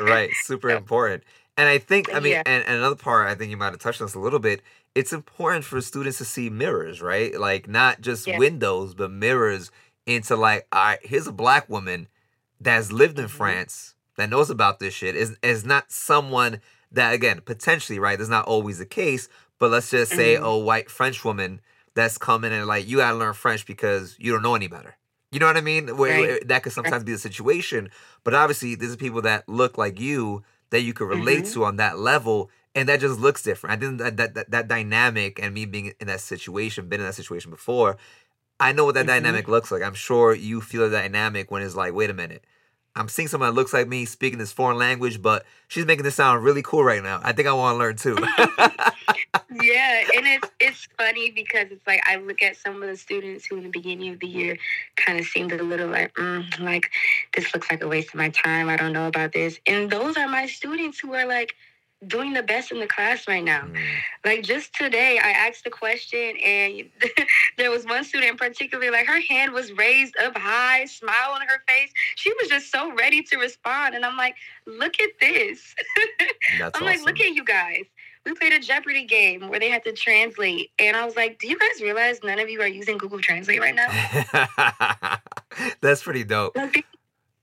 [0.00, 0.30] right.
[0.42, 1.24] Super important.
[1.58, 2.42] And I think, I mean, yeah.
[2.46, 4.62] and, and another part, I think you might have touched on this a little bit.
[4.94, 7.38] It's important for students to see mirrors, right?
[7.38, 8.38] Like not just yeah.
[8.38, 9.72] windows, but mirrors
[10.06, 12.06] into like, all right, here's a black woman
[12.60, 13.36] that's lived in mm-hmm.
[13.36, 15.16] France that knows about this shit.
[15.16, 16.60] Is is not someone
[16.92, 18.16] that again potentially right.
[18.16, 20.44] That's not always the case, but let's just say mm-hmm.
[20.44, 21.60] a white French woman
[21.94, 24.96] that's coming and like you gotta learn French because you don't know any better,
[25.32, 25.96] You know what I mean?
[25.96, 26.48] Where, Right.
[26.48, 27.90] that could sometimes be the situation.
[28.22, 31.52] But obviously, these are people that look like you that you could relate Mhm.
[31.54, 33.76] to on that level, and that just looks different.
[33.76, 37.06] I think that that, that that dynamic and me being in that situation, been in
[37.06, 37.96] that situation before,
[38.60, 39.08] I know what that Mhm.
[39.08, 39.82] dynamic looks like.
[39.82, 42.44] I'm sure you feel the dynamic when it's like, wait a minute.
[42.96, 46.16] I'm seeing someone that looks like me speaking this foreign language, but she's making this
[46.16, 47.20] sound really cool right now.
[47.22, 48.16] I think I want to learn too.
[49.62, 53.46] yeah, and it's it's funny because it's like I look at some of the students
[53.46, 54.58] who in the beginning of the year
[54.96, 56.90] kind of seemed a little like, mm, like
[57.36, 58.68] this looks like a waste of my time.
[58.68, 61.54] I don't know about this, and those are my students who are like
[62.06, 63.62] doing the best in the class right now.
[63.62, 63.76] Mm,
[64.24, 66.84] Like just today, I asked a question, and
[67.58, 71.40] there was one student in particular, like her hand was raised up high, smile on
[71.42, 71.90] her face.
[72.16, 75.74] She was just so ready to respond, and I'm like, look at this.
[76.60, 76.86] I'm awesome.
[76.86, 77.84] like, look at you guys.
[78.26, 81.48] We played a Jeopardy game where they had to translate, and I was like, do
[81.48, 85.18] you guys realize none of you are using Google Translate right now?
[85.80, 86.54] That's pretty dope.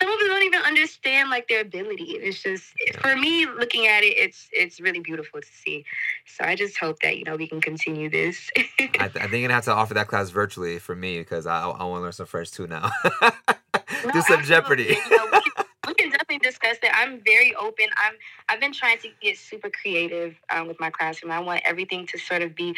[0.05, 2.03] Some them don't even understand like their ability.
[2.03, 5.83] It's just for me looking at it, it's it's really beautiful to see.
[6.25, 8.49] So I just hope that you know we can continue this.
[8.57, 11.47] I, th- I think you're gonna have to offer that class virtually for me because
[11.47, 12.91] I, I want to learn some French too now.
[14.03, 14.43] No, Do some.
[14.43, 14.83] Jeopardy.
[14.83, 16.91] You know, we, can, we can definitely discuss that.
[16.95, 17.87] I'm very open.
[17.97, 18.13] I'm
[18.49, 21.31] I've been trying to get super creative um, with my classroom.
[21.31, 22.75] I want everything to sort of be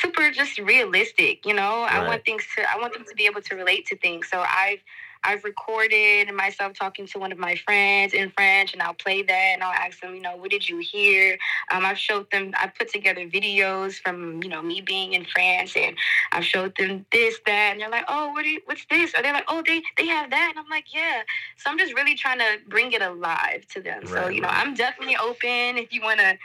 [0.00, 1.44] super just realistic.
[1.44, 3.96] You know, I want things to I want them to be able to relate to
[3.96, 4.28] things.
[4.30, 4.80] So I've
[5.24, 9.50] I've recorded myself talking to one of my friends in French, and I'll play that,
[9.54, 11.38] and I'll ask them, you know, what did you hear?
[11.70, 15.76] Um, I've showed them, I've put together videos from, you know, me being in France,
[15.76, 15.96] and
[16.32, 19.14] I've showed them this, that, and they're like, oh, what you, what's this?
[19.16, 21.22] Or they're like, oh, they they have that, and I'm like, yeah.
[21.56, 24.06] So I'm just really trying to bring it alive to them.
[24.06, 24.48] so Right, you know.
[24.48, 26.38] I'm definitely open if you want to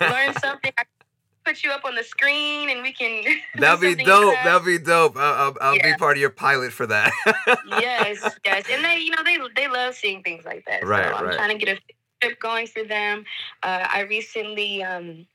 [0.00, 0.72] learn something.
[0.78, 0.84] I
[1.44, 3.24] put you up on the screen, and we can.
[3.56, 4.34] That'd be dope.
[4.44, 5.16] That'd be dope.
[5.16, 7.12] I'll, I'll, I'll be part of your pilot for that.
[7.66, 10.84] yes, yes, and they, you know, they they love seeing things like that.
[10.84, 11.36] Right, so I'm right.
[11.36, 11.80] trying to get a
[12.20, 13.24] trip going for them.
[13.62, 15.26] Uh, I recently, um,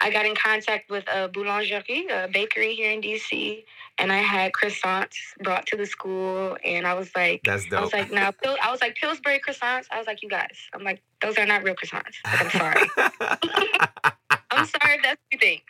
[0.00, 3.64] I got in contact with a boulangerie, a bakery here in DC,
[3.98, 7.42] and I had croissants brought to the school, and I was like.
[7.44, 9.86] That's dope." I was like, now, I was like, Pillsbury croissants.
[9.90, 10.56] I was like, you guys.
[10.72, 12.14] I'm like, those are not real croissants.
[12.24, 14.12] Like, I'm sorry.
[14.56, 15.64] I'm sorry if that's what you think.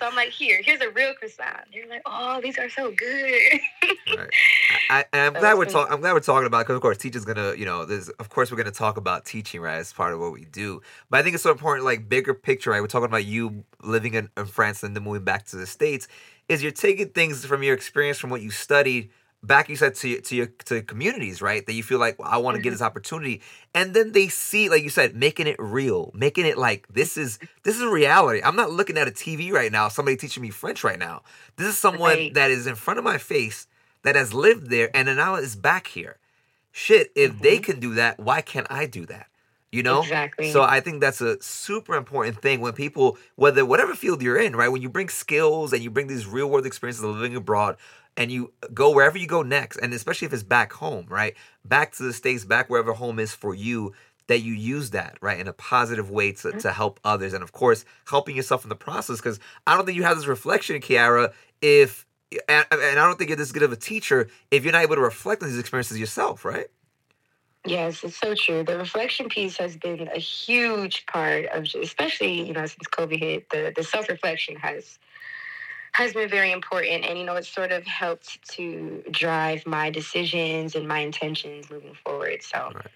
[0.00, 1.66] So I'm like, here, here's a real croissant.
[1.74, 3.60] They're like, oh, these are so good.
[4.16, 4.30] Right.
[4.88, 5.92] I, I'm So glad we're talking.
[5.92, 8.50] I'm glad we're talking about because of course teaching's gonna, you know, there's of course
[8.50, 10.80] we're gonna talk about teaching right as part of what we do.
[11.10, 12.80] But I think it's so important, like bigger picture, right?
[12.80, 16.08] We're talking about you living in, in France and then moving back to the states.
[16.48, 19.10] Is you're taking things from your experience from what you studied
[19.42, 22.28] back you said to your, to your to communities right that you feel like well,
[22.30, 22.74] i want to get Mhm.
[22.74, 23.40] this opportunity
[23.74, 27.38] and then they see like you said making it real making it like this is
[27.62, 30.84] this is reality i'm not looking at a tv right now somebody teaching me french
[30.84, 31.22] right now
[31.56, 32.34] this is someone Right.
[32.34, 33.66] that is in front of my face
[34.02, 36.18] that has lived there and now is back here
[36.72, 37.62] shit if they Mhm.
[37.64, 39.26] can do that why can't i do that
[39.72, 40.50] you know Exactly.
[40.52, 44.56] so I think that's a super important thing when people, whether whatever field you're in,
[44.56, 47.76] right, when you bring skills and you bring these real world experiences of living abroad,
[48.20, 51.92] and you go wherever you go next, and especially if it's back home, right, back
[51.92, 53.94] to the states, back wherever home is for you,
[54.26, 56.58] that you use that right in a positive way to, mm-hmm.
[56.58, 59.16] to help others, and of course helping yourself in the process.
[59.16, 62.04] Because I don't think you have this reflection, Kiara, if
[62.46, 64.96] and, and I don't think you're this good of a teacher if you're not able
[64.96, 66.66] to reflect on these experiences yourself, right?
[67.64, 68.64] Yes, it's so true.
[68.64, 73.48] The reflection piece has been a huge part of, especially you know since COVID hit.
[73.48, 74.98] The the self reflection has
[75.92, 80.74] has been very important, and you know it's sort of helped to drive my decisions
[80.74, 82.42] and my intentions moving forward.
[82.42, 82.86] So, Right.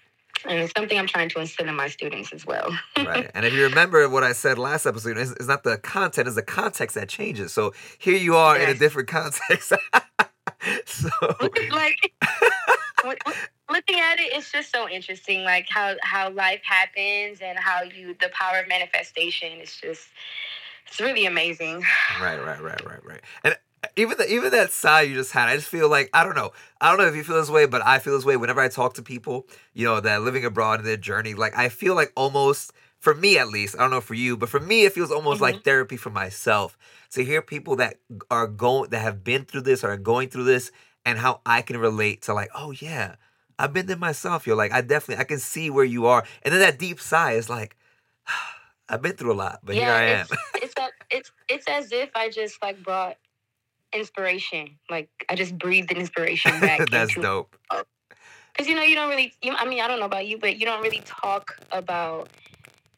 [0.45, 2.77] and it's something I'm trying to instill in my students as well.
[2.97, 3.29] right.
[3.33, 6.35] And if you remember what I said last episode, it's, it's not the content, it's
[6.35, 7.53] the context that changes.
[7.53, 9.73] So here you are in a different context.
[10.85, 11.09] so
[11.71, 12.13] like
[13.69, 18.15] looking at it it's just so interesting like how how life happens and how you
[18.19, 20.07] the power of manifestation is just
[20.87, 21.83] it's really amazing
[22.21, 23.21] right, right, right, right, right.
[23.43, 26.23] And uh, even the, even that sigh you just had, I just feel like I
[26.23, 26.51] don't know.
[26.81, 28.67] I don't know if you feel this way, but I feel this way whenever I
[28.67, 31.33] talk to people, you know, that are living abroad in their journey.
[31.33, 34.49] Like I feel like almost for me at least, I don't know for you, but
[34.49, 35.63] for me it feels almost like mm-hmm.
[35.63, 36.77] therapy for myself
[37.11, 37.97] to hear people that
[38.31, 40.71] are going that have been through this or are going through this
[41.05, 43.15] and how I can relate to like, oh yeah,
[43.59, 44.47] I've been there myself.
[44.47, 46.23] You're like, I definitely I can see where you are.
[46.43, 47.75] And then that deep sigh is like,
[48.89, 50.27] I've been through a lot, but here I am.
[50.55, 50.74] it's it's,
[51.15, 53.17] it's it's as if i just like brought
[53.93, 57.55] inspiration like i just breathed an inspiration back That's into dope.
[58.51, 60.57] because you know you don't really you, i mean i don't know about you but
[60.57, 62.29] you don't really talk about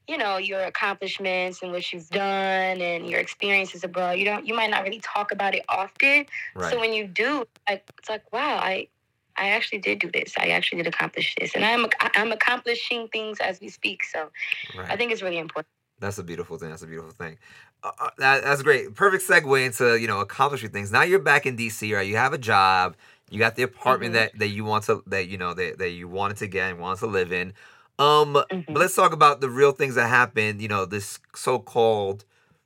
[0.08, 4.17] you know your accomplishments and what you've done and your experiences abroad.
[4.17, 6.25] You don't you might not really talk about it often.
[6.56, 6.71] Right.
[6.71, 8.88] So when you do, like it's like wow, I
[9.36, 10.34] I actually did do this.
[10.39, 14.03] I actually did accomplish this, and I'm I'm accomplishing things as we speak.
[14.03, 14.30] So
[14.77, 14.89] right.
[14.89, 15.67] I think it's really important.
[15.99, 16.69] That's a beautiful thing.
[16.69, 17.38] That's a beautiful thing.
[17.84, 18.96] Uh, uh, that, that's great.
[18.96, 20.92] Perfect segue into you know accomplishing things.
[20.92, 22.08] Now you're back in DC, right?
[22.08, 22.96] You have a job.
[23.30, 24.16] You got the apartment Mhm.
[24.16, 26.80] that that you want to that you know that that you wanted to get and
[26.80, 27.54] wanted to live in.
[28.00, 28.66] Um, Mhm.
[28.68, 30.62] but let's talk about the real things that happened.
[30.62, 32.26] You know, this so-called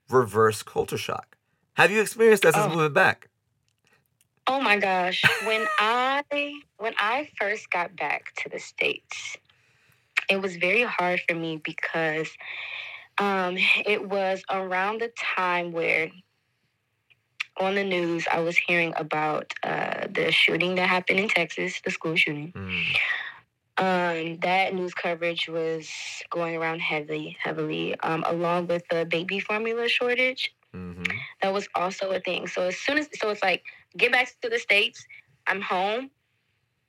[0.09, 1.37] reverse culture shock.
[1.75, 2.69] Have you experienced that since Oh.
[2.75, 3.27] moving back?
[4.47, 5.23] Oh my gosh.
[5.45, 6.23] When I
[6.77, 9.37] when I first got back to the States,
[10.29, 12.29] it was very hard for me because
[13.21, 13.55] um
[13.85, 16.11] it was around the time where
[17.59, 21.91] on the news I was hearing about uh the shooting that happened in Texas, the
[21.91, 22.53] school shooting.
[22.55, 22.95] Mm,
[23.77, 25.89] Um that news coverage was
[26.29, 31.03] going around heavily heavily um along with the baby formula shortage hmm
[31.41, 32.47] that was also a thing.
[32.47, 33.63] So as soon as so it's like
[33.97, 35.05] get back to the states.
[35.47, 36.11] I'm home.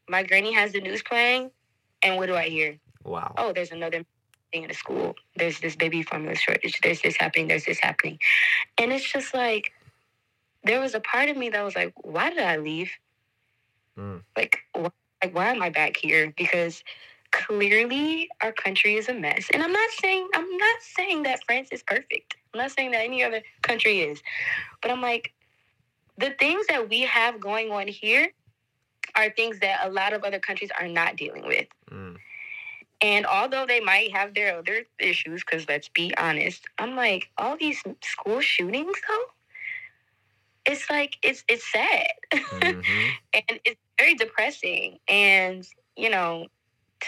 [0.09, 1.51] My granny has the news playing,
[2.03, 2.79] and what do I hear?
[3.05, 3.33] Wow.
[3.37, 4.05] Oh, there's another
[4.53, 5.15] thing in the school.
[5.37, 6.81] There's this baby formula shortage.
[6.83, 7.49] There's this happening.
[7.49, 8.19] There's this happening,
[8.79, 9.73] and it's just like
[10.65, 12.91] there was a part of me that was like, why did I leave?
[13.99, 14.23] Mm.
[14.37, 16.33] Like, wh- like why am I back here?
[16.37, 16.83] Because
[17.33, 19.49] clearly our country is a mess.
[19.53, 22.37] And I'm not saying I'm not saying that France is perfect.
[22.53, 24.23] I'm not saying that any other country is.
[24.81, 25.33] But I'm like
[26.19, 28.29] the things that we have going on here
[29.17, 31.67] are things that a lot of other countries are not dealing with.
[31.91, 32.17] Mm.
[33.03, 37.57] And although they might have their other issues, because let's be honest, I'm like, all
[37.59, 39.25] these school shootings though,
[40.73, 42.07] it's like it's it's sad.
[42.33, 43.13] Mhm.
[43.35, 44.99] and it's very depressing.
[45.09, 46.47] And you know,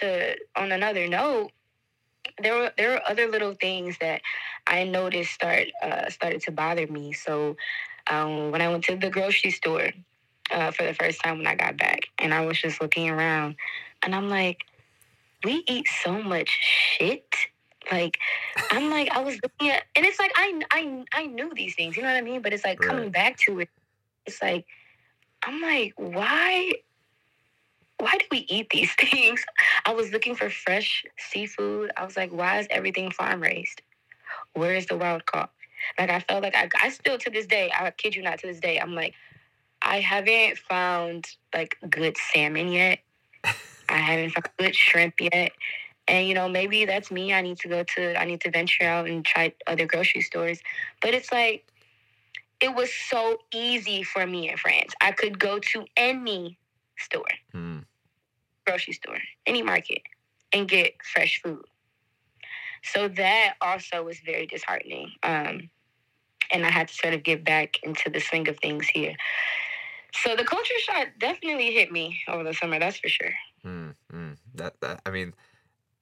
[0.01, 1.53] to on another note,
[2.43, 4.23] there were there were other little things that
[4.67, 7.13] I noticed start uh, started to bother me.
[7.13, 7.57] So
[8.11, 9.91] um, when I went to the grocery store
[10.51, 13.57] uh, for the first time when I got back, and I was just looking around,
[14.03, 14.59] and I'm like,
[15.45, 17.27] we eat so much shit.
[17.93, 18.19] Like
[18.71, 21.97] I'm like I was looking at, and it's like I I I knew these things,
[21.97, 22.43] you know what I mean?
[22.43, 22.89] But it's like Right.
[22.91, 23.69] coming back to it,
[24.27, 24.67] it's like
[25.43, 26.73] I'm like, why?
[27.99, 29.45] Why do we eat these things?
[29.85, 31.93] I was looking for fresh seafood.
[31.97, 33.83] I was like, why is everything farm raised?
[34.55, 35.51] Where is the wild caught?
[35.99, 38.47] Like I felt like I, I still to this day, I kid you not, to
[38.47, 39.15] this day, I'm like,
[39.83, 43.01] I haven't found like good salmon yet.
[43.89, 45.53] I haven't found good shrimp yet.
[46.07, 47.33] And you know, maybe that's me.
[47.33, 50.61] I need to go to I need to venture out and try other grocery stores.
[51.01, 51.67] But it's like
[52.61, 54.95] it was so easy for me in France.
[55.01, 56.59] I could go to any
[56.99, 57.85] store, Mm.
[58.67, 60.03] grocery store, any market,
[60.53, 61.65] and get fresh food.
[62.83, 65.13] So that also was very disheartening.
[65.23, 65.71] Um,
[66.53, 69.17] and I had to sort of get back into the swing of things here.
[70.23, 73.33] So the culture shock definitely hit me over the summer, that's for sure.
[73.65, 74.37] Mm, mm.
[74.55, 75.35] That, that I mean,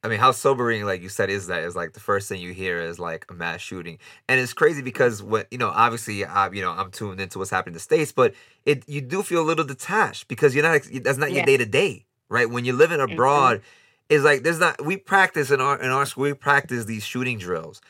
[0.05, 1.62] I mean, how sobering, like you said, is that?
[1.62, 3.98] Is like the first thing you hear is like a mass shooting,
[4.29, 7.53] and it's crazy because what you know, obviously, I, you know, I'm tuned into what's
[7.53, 10.83] happening in the states, but it you do feel a little detached because you're not.
[11.05, 12.51] That's not your day to day, right?
[12.51, 13.62] When you're living abroad,
[14.09, 14.85] it's like there's not.
[14.85, 17.81] We practice in our in our school, we practice these shooting drills,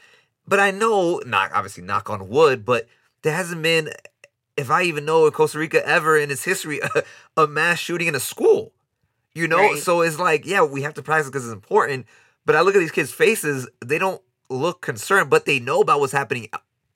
[0.47, 2.89] but I know, not obviously, knock on wood, but
[3.23, 3.91] there hasn't been,
[4.57, 7.05] if I even know, in Costa Rica ever in its history, a,
[7.43, 8.73] a mass shooting in a school.
[9.35, 9.79] You know, Right.
[9.79, 12.07] so it's like, yeah, we have to practice because it's important.
[12.45, 16.01] But I look at these kids' faces; they don't look concerned, but they know about
[16.01, 16.49] what's happening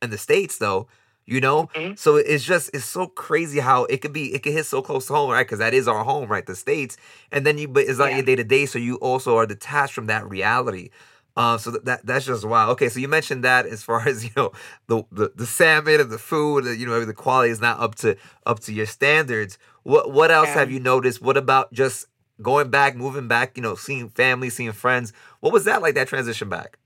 [0.03, 0.89] in the states, though.
[1.25, 1.99] You know, Mhm.
[1.99, 5.07] so it's just it's so crazy how it could be it could hit so close
[5.07, 5.45] to home, right?
[5.47, 6.47] Because that is our home, right?
[6.47, 6.97] The states,
[7.33, 8.17] and then you, but it's not Yeah.
[8.19, 10.91] your day to day, so you also are detached from that reality.
[11.37, 12.71] Uh, so that, that that's just wow.
[12.71, 14.53] Okay, so you mentioned that as far as you know,
[14.87, 18.17] the the, the salmon and the food, you know, the quality is not up to
[18.47, 19.59] up to your standards.
[19.83, 20.61] What what else Yeah.
[20.61, 21.21] have you noticed?
[21.23, 22.07] What about just
[22.43, 23.57] going back, moving back?
[23.57, 25.13] You know, seeing family, seeing friends.
[25.41, 25.95] What was that like?
[25.95, 26.79] That transition back?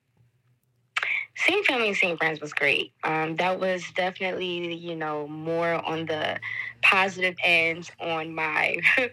[1.36, 2.92] Seeing family and seeing friends was great.
[3.04, 6.38] Um, that was definitely, you know, more on the
[6.82, 8.76] positive end on my,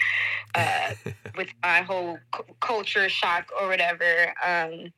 [0.55, 0.93] uh,
[1.37, 4.33] with my whole cu- culture shock or whatever.
[4.45, 4.91] Um,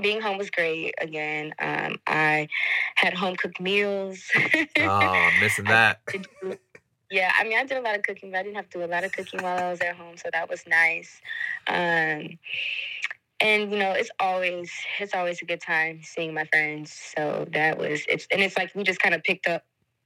[0.00, 1.52] being home was great again.
[1.58, 2.48] Um, I
[2.94, 4.22] had home cooked meals.
[4.78, 6.00] oh, missing that.
[7.10, 8.84] Yeah, I mean, I did a lot of cooking, but I didn't have to do
[8.84, 11.20] a lot of cooking while I was at home, so that was nice.
[11.66, 12.38] Um,
[13.40, 16.92] and you know, it's always it's always a good time seeing my friends.
[17.16, 19.62] So that was it's and it's like we just kind of picked up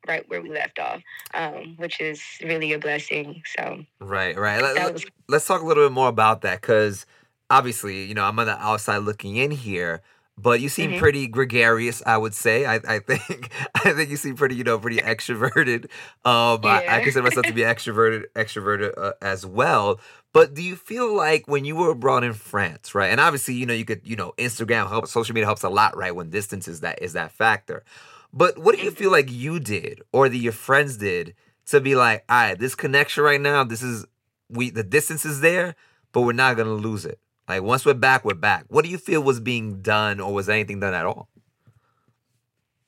[0.07, 1.03] right where we left off,
[1.35, 3.43] um, which is really a blessing.
[3.57, 4.61] So Right, right.
[4.61, 7.07] Let- was let's talk a little bit more about that because
[7.49, 10.03] obviously, you know, I'm on the outside looking in here,
[10.43, 10.99] but you seem Mhm.
[10.99, 12.03] pretty gregarious.
[12.05, 12.67] I would say.
[12.67, 15.85] I, I think I think you seem pretty you know pretty extroverted.
[16.25, 20.01] Um, I, I consider myself to be extroverted extroverted uh, as well.
[20.33, 23.11] But do you feel like when you were abroad in France, right?
[23.11, 25.95] And obviously, you know, you could, you know, Instagram helps, social media helps a lot,
[25.95, 26.15] right?
[26.17, 27.85] When distance is that is that factor.
[28.33, 31.35] But what do you feel like you did or that your friends did
[31.67, 34.07] to be like, all right, this connection right now, this is
[34.49, 35.75] we the distance is there,
[36.13, 37.19] but we're not gonna lose it.
[37.53, 38.65] Like once we're back, we're back.
[38.69, 41.29] What do you feel was being done, or was anything done at all?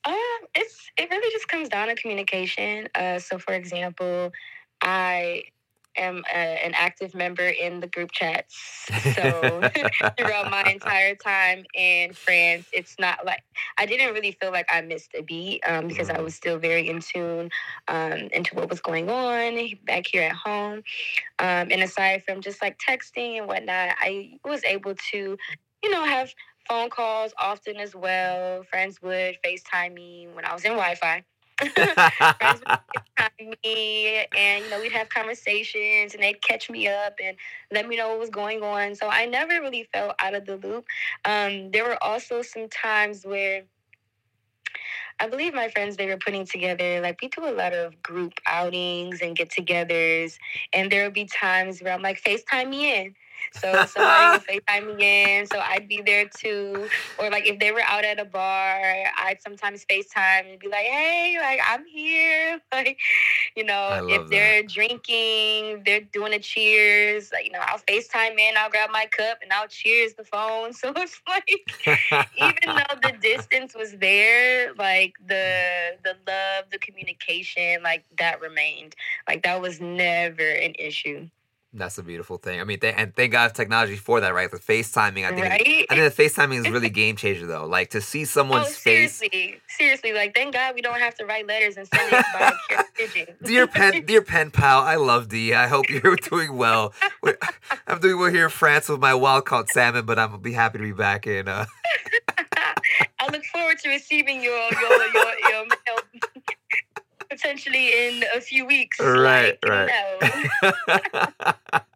[0.05, 0.15] Um,
[0.55, 2.87] it's it really just comes down to communication.
[2.95, 4.31] Uh, so for example,
[4.81, 5.43] I
[5.97, 8.91] am a, an active member in the group chats.
[8.97, 9.65] So
[10.17, 13.41] throughout my entire time in France, it's not like
[13.77, 16.21] I didn't really feel like I missed a beat um, because I Mhm.
[16.21, 17.49] was still very in tune
[17.87, 20.83] um, into what was going on back here at home.
[21.39, 25.37] Um, and aside from just like texting and whatnot, I was able to,
[25.83, 26.33] you know, have
[26.67, 28.63] phone calls often as well.
[28.63, 31.23] Friends would FaceTime me when I was in Wi Fi.
[31.75, 37.37] Friends would me, and you know, we'd have conversations, and they'd catch me up and
[37.71, 38.95] let me know what was going on.
[38.95, 40.85] So I never really felt out of the loop.
[41.23, 43.63] Um, there were also some times where
[45.19, 48.33] I believe my friends they were putting together like we do a lot of group
[48.45, 50.37] outings and get-togethers,
[50.73, 53.15] and there would be times where I'm like, FaceTime me in.
[53.51, 56.89] So somebody would FaceTime me in, so I'd be there too.
[57.17, 58.81] Or like if they were out at a bar,
[59.17, 62.99] I'd sometimes FaceTime and be like, "Hey, like I'm here." Like,
[63.55, 67.31] you know, if they're drinking, they're doing a cheers.
[67.31, 70.73] Like, you know, I'll FaceTime in, I'll grab my cup and I'll cheers the phone.
[70.85, 71.49] So it's like
[72.37, 78.95] even though the distance was there, like the the love, the communication, like that remained.
[79.27, 81.29] Like that was never an issue,
[81.77, 82.61] That's a beautiful thing.
[82.61, 84.49] I mean, th- and thank God technology for that, right?
[84.49, 85.41] The FaceTiming, I think.
[85.41, 85.85] right?
[85.89, 87.65] I think the FaceTiming is really game changer though.
[87.65, 89.15] Like to see Oh, someone's face.
[89.17, 90.13] seriously, seriously.
[90.13, 93.35] Like, thank God we don't have to write letters and send it by pigeon.
[93.43, 95.53] Dear pen, dear pen pal, I love D.
[95.53, 96.93] I hope you're doing well.
[97.21, 97.35] We're-
[97.87, 100.77] I'm doing well here in France with my wild caught salmon, but I'm be happy
[100.77, 101.49] to be back in.
[101.49, 101.65] Uh,
[103.19, 105.99] I look forward to receiving your your your, your mail
[107.35, 108.99] potentially in a few weeks.
[108.99, 111.31] Right, like, right.
[111.41, 111.53] No.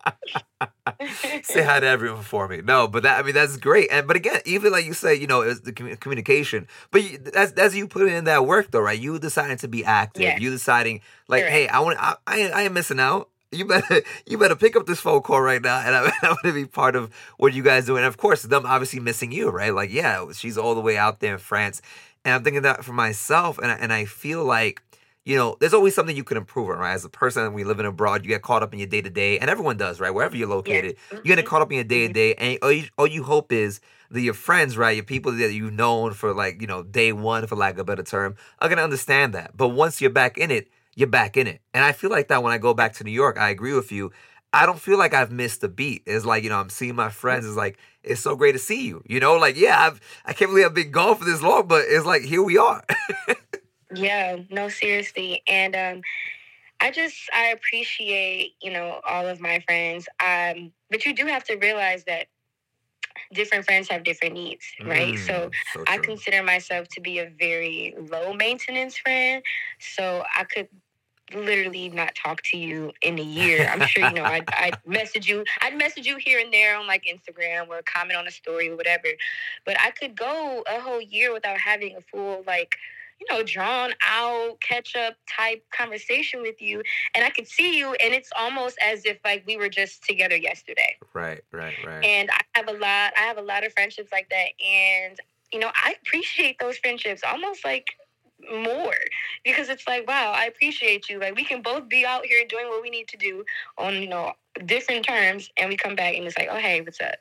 [1.44, 2.62] say hi to everyone for me.
[2.62, 3.90] No, but that I mean that's great.
[3.92, 6.68] And but again, even like you say, you know, it's the communication.
[6.92, 9.00] But you, that's that's you putting in that work though, right?
[9.00, 10.24] You deciding to be active.
[10.24, 10.38] Yeah.
[10.38, 11.54] You deciding like, Correct.
[11.54, 13.30] hey, I want I, I I am missing out.
[13.52, 16.44] You better you better pick up this phone call right now, and I, I want
[16.44, 17.96] to be part of what you guys do.
[17.96, 19.74] And of course, them obviously missing you, right?
[19.74, 21.82] Like, yeah, she's all the way out there in France,
[22.26, 24.82] and I'm thinking that for myself, and I, and I feel like
[25.26, 26.94] you know, there's always something you can improve on, right?
[26.94, 29.10] As a person, we live in abroad, you get caught up in your day to
[29.10, 30.12] day, and everyone does, right?
[30.12, 31.48] Wherever you're located, you get mm-hmm.
[31.48, 33.80] caught up in your day to day, and all you, all you hope is
[34.12, 37.46] that your friends, right, your people that you've known for like, you know, day one,
[37.48, 39.56] for lack of a better term, are gonna understand that.
[39.56, 41.62] But once you're back in it, you're back in it.
[41.74, 43.92] And I feel like that when I go back to New York, I agree with
[43.92, 44.12] you.
[44.52, 46.04] I don't feel like I've missed a beat.
[46.08, 47.46] It's like, you know, I'm seeing my friends.
[47.46, 49.04] It's like, it's so great to see you.
[49.06, 51.86] You know, like, yeah, I've, I can't believe I've been gone for this long, but
[51.88, 52.84] it's like, here we are.
[53.94, 55.44] Yeah, no, seriously.
[55.48, 56.02] And um
[56.82, 60.08] I just I appreciate, you know, all of my friends.
[60.26, 62.28] Um, but you do have to realize that
[63.34, 65.18] different friends have different needs, right?
[65.18, 69.44] So Mm, so I consider myself to be a very low maintenance friend.
[69.80, 70.70] So I could
[71.34, 73.70] literally not talk to you in a year.
[73.72, 75.44] I'm sure you know I'd, I'd message you.
[75.62, 78.76] I'd message you here and there on like Instagram or comment on a story or
[78.78, 79.08] whatever.
[79.66, 82.76] But I could go a whole year without having a full like
[83.20, 86.82] you know drawn out catch up type conversation with you
[87.16, 90.36] and I could see you and it's almost as if like we were just together
[90.36, 92.06] yesterday Right, right, right.
[92.06, 93.14] and I have a lot.
[93.18, 95.18] I have a lot of friendships like that, and
[95.52, 97.88] you know, I appreciate those friendships almost like
[98.64, 98.96] more
[99.44, 101.20] because it's like, wow, I appreciate you.
[101.20, 103.44] Like we can both be out here doing what we need to do
[103.78, 104.34] on you know
[104.66, 107.16] different terms, and we come back and it's like, oh hey, what's up?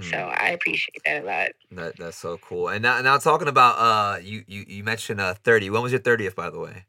[0.00, 0.34] So Hmm.
[0.38, 1.48] I appreciate that a lot.
[1.72, 2.68] That that's so cool.
[2.68, 5.70] And now now talking about uh you you, you mentioned uh 30.
[5.70, 6.84] When was your 30th by the way?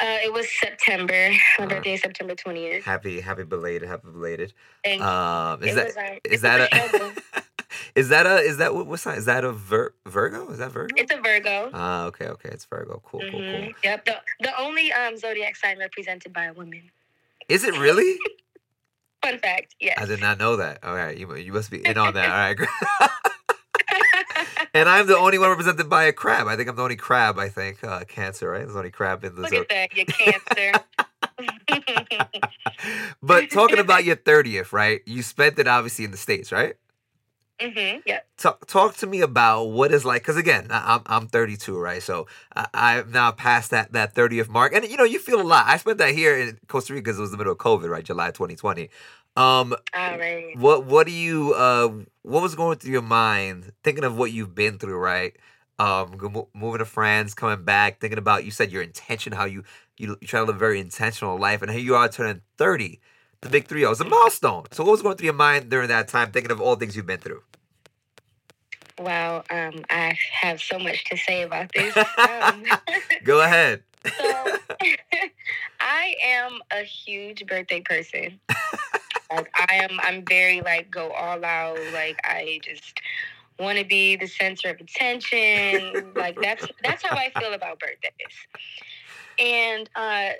[0.00, 1.30] Uh, it was September.
[1.58, 2.84] My Uh, birthday is September twentieth.
[2.84, 4.52] Happy happy belated, happy belated.
[4.84, 7.42] And Um is that was, um, is that a
[7.94, 9.16] Is that a is that what what sign?
[9.18, 10.50] Is that a Vir- Virgo?
[10.50, 10.94] Is that Virgo?
[10.96, 11.70] it's a Virgo.
[11.74, 12.50] Ah, okay, okay.
[12.50, 13.00] It's Virgo.
[13.04, 13.40] Cool, cool, cool.
[13.40, 13.74] Mhm.
[13.82, 14.04] Yep.
[14.04, 16.90] The, the only um, zodiac sign represented by a woman.
[17.48, 18.18] Is it really?
[19.24, 19.74] Fun fact.
[19.80, 19.98] Yes.
[20.00, 20.84] I did not know that.
[20.84, 22.30] All right, you you must be in on that.
[22.30, 23.10] All right.
[24.74, 26.46] and I'm the only one represented by a crab.
[26.46, 27.38] I think I'm the only crab.
[27.38, 28.64] I think uh, Cancer, right?
[28.64, 29.72] There's only crab in the Look zodiac.
[29.72, 30.72] at that, you cancer.
[33.22, 35.00] But talking about your 30th, right?
[35.06, 36.74] You spent it obviously in the States, right?
[37.60, 38.00] Mm-hmm.
[38.04, 38.26] Yep.
[38.36, 42.02] Talk, talk to me about what is like because again I- I'm I'm 32 right?
[42.02, 44.74] So I, I've now past that that 30th mark.
[44.74, 45.66] And you know you feel a lot.
[45.68, 48.04] I spent that here in Costa Rica because it was the middle of COVID right?
[48.04, 48.90] July 2020
[49.36, 50.56] um All right.
[50.58, 51.88] what what do you uh
[52.22, 55.36] what was going through your mind thinking of what you've been through right?
[55.78, 59.44] Um go- mo- moving to France coming back thinking about you said your intention how
[59.44, 59.62] you
[59.96, 63.00] you, you try to live a very intentional life and here you are turning 30
[63.44, 66.08] the big 3 it's a milestone so what was going through your mind during that
[66.08, 67.42] time thinking of all things you've been through
[68.96, 69.42] Wow.
[69.50, 71.96] Um, I have so much to say about this.
[71.96, 72.62] Um,
[73.24, 73.82] go ahead
[74.18, 74.58] so,
[75.80, 78.40] I am a huge birthday person.
[79.32, 79.98] like I am.
[80.02, 81.78] I'm very like go all out.
[81.92, 83.00] Like I just
[83.58, 86.12] want to be the center of attention.
[86.14, 88.12] like that's that's how I feel about birthdays.
[89.38, 90.30] And uh,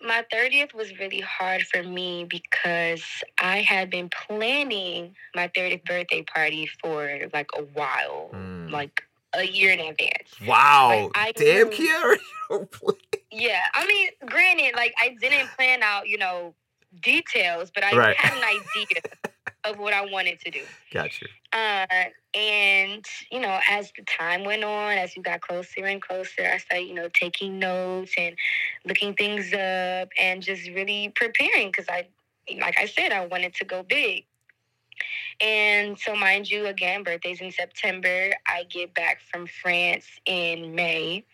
[0.00, 3.02] my 30th was really hard for me because
[3.38, 8.70] I had been planning my 30th birthday party for like a while, Mm.
[8.70, 9.02] like
[9.34, 10.40] a year in advance.
[10.46, 10.88] Wow.
[11.04, 12.16] Like, I Damn, knew- Kiara.
[12.50, 12.94] you don't play.
[13.30, 16.54] Yeah, I mean, granted, like I didn't plan out, you know,
[17.02, 18.16] details, but I Right.
[18.16, 19.02] had an idea
[19.64, 20.62] of what I wanted to do.
[20.92, 21.26] Gotcha.
[21.52, 21.86] Uh,
[22.34, 26.58] and you know, as the time went on, as we got closer and closer, I
[26.58, 28.36] started, you know, taking notes and
[28.84, 32.08] looking things up and just really preparing because I,
[32.60, 34.24] like I said, I wanted to go big.
[35.40, 38.32] And so, mind you, again, birthday's in September.
[38.46, 41.24] I get back from France in May.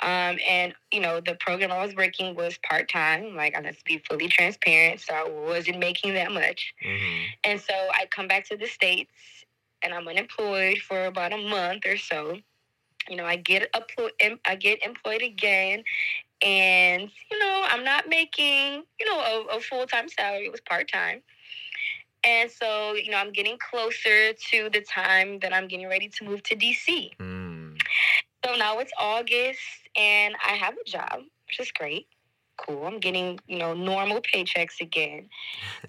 [0.00, 3.36] Um, and, you know, the program I was working was part time.
[3.36, 5.00] Like, I have to be fully transparent.
[5.00, 6.74] So I wasn't making that much.
[6.82, 9.12] hmm And so I come back to the States
[9.82, 12.38] and I'm unemployed for about a month or so.
[13.08, 14.12] You know, I get employed,
[14.44, 15.84] I get employed again.
[16.42, 20.46] And, you know, I'm not making, you know, a, a full time salary.
[20.46, 21.22] It was part time.
[22.24, 26.24] And so, you know, I'm getting closer to the time that I'm getting ready to
[26.24, 27.10] move to DC.
[27.18, 27.78] Mm.
[28.44, 29.58] So now it's August
[29.96, 32.06] and I have a job, which is great.
[32.56, 32.86] Cool.
[32.86, 35.28] I'm getting, you know, normal paychecks again.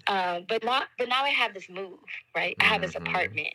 [0.08, 1.98] Uh, but not but now I have this move,
[2.36, 2.56] right?
[2.60, 3.08] I have this Mhm.
[3.08, 3.54] apartment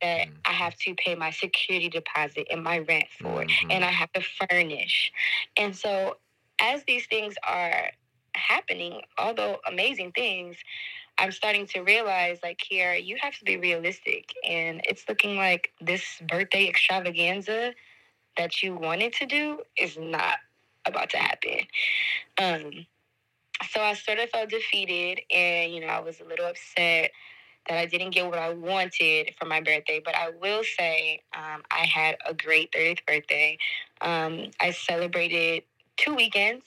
[0.00, 0.32] that Mm.
[0.46, 3.72] I have to pay my security deposit and my rent for, Mhm.
[3.72, 5.12] and I have to furnish.
[5.56, 6.18] And so
[6.58, 7.90] as these things are
[8.34, 10.56] happening, although amazing things,
[11.18, 14.32] I'm starting to realize like here, you have to be realistic.
[14.44, 17.74] And it's looking like this birthday extravaganza
[18.36, 20.38] that you wanted to do is not
[20.86, 21.60] about to happen.
[22.38, 22.86] Um,
[23.70, 27.12] so I sort of felt defeated, and you know, I was a little upset
[27.68, 30.00] that I didn't get what I wanted for my birthday.
[30.04, 33.58] But I will say, um, I had a great 30th birthday.
[34.00, 35.62] Um, I celebrated
[35.96, 36.64] two weekends.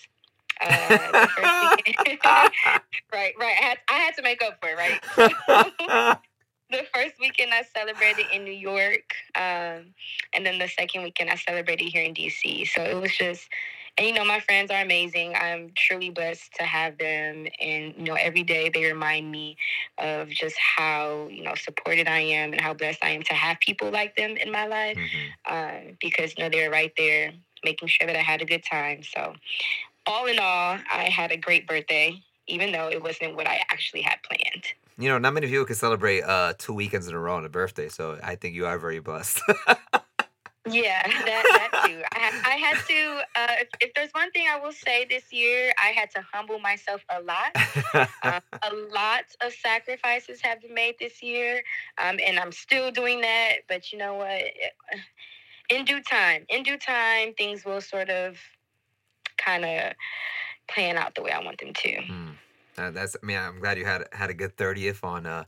[0.60, 3.58] Uh, the first weekend, right, right.
[3.62, 6.18] I had, I had to make up for it, right?
[6.70, 9.94] the first weekend I celebrated in New York, um,
[10.34, 12.68] and then the second weekend I celebrated here in DC.
[12.68, 13.48] So it was just,
[13.98, 15.34] and you know, my friends are amazing.
[15.36, 19.58] I'm truly blessed to have them, and you know, every day they remind me
[19.98, 23.60] of just how you know supported I am and how blessed I am to have
[23.60, 24.98] people like them in my life.
[24.98, 25.32] Mhm.
[25.46, 27.32] Uh, because you know they're right there,
[27.64, 29.04] making sure that I had a good time.
[29.04, 29.36] So,
[30.06, 34.02] all in all, I had a great birthday, even though it wasn't what I actually
[34.02, 34.66] had planned.
[34.98, 37.50] You know, not many people can celebrate uh, two weekends in a row on a
[37.50, 39.42] birthday, so I think you are very blessed.
[40.70, 42.02] Yeah, that, that too.
[42.14, 45.74] I, I had to, uh, if, if there's one thing I will say this year,
[45.82, 47.56] I had to humble myself a lot.
[48.24, 51.62] Um, a lot of sacrifices have been made this year,
[51.98, 53.58] um, and I'm still doing that.
[53.68, 54.42] But you know what?
[55.70, 58.38] In due time, in due time, things will sort of
[59.38, 59.96] kind of
[60.70, 61.90] plan out the way I want them to.
[61.90, 62.36] Mm.
[62.78, 63.16] Uh, that's.
[63.22, 65.26] I mean, I'm glad you had had a good thirtieth on.
[65.26, 65.46] Uh,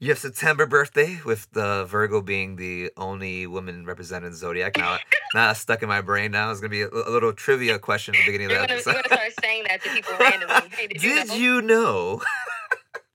[0.00, 4.76] you have September birthday with the Virgo being the only woman represented in the zodiac.
[4.76, 4.98] Now,
[5.34, 6.32] now it's stuck in my brain.
[6.32, 8.74] Now it's gonna be a, a little trivia question at the beginning of the gonna,
[8.74, 10.54] you're gonna start saying that to people randomly.
[10.74, 11.34] Hey, did, Did know?
[11.34, 12.22] you know?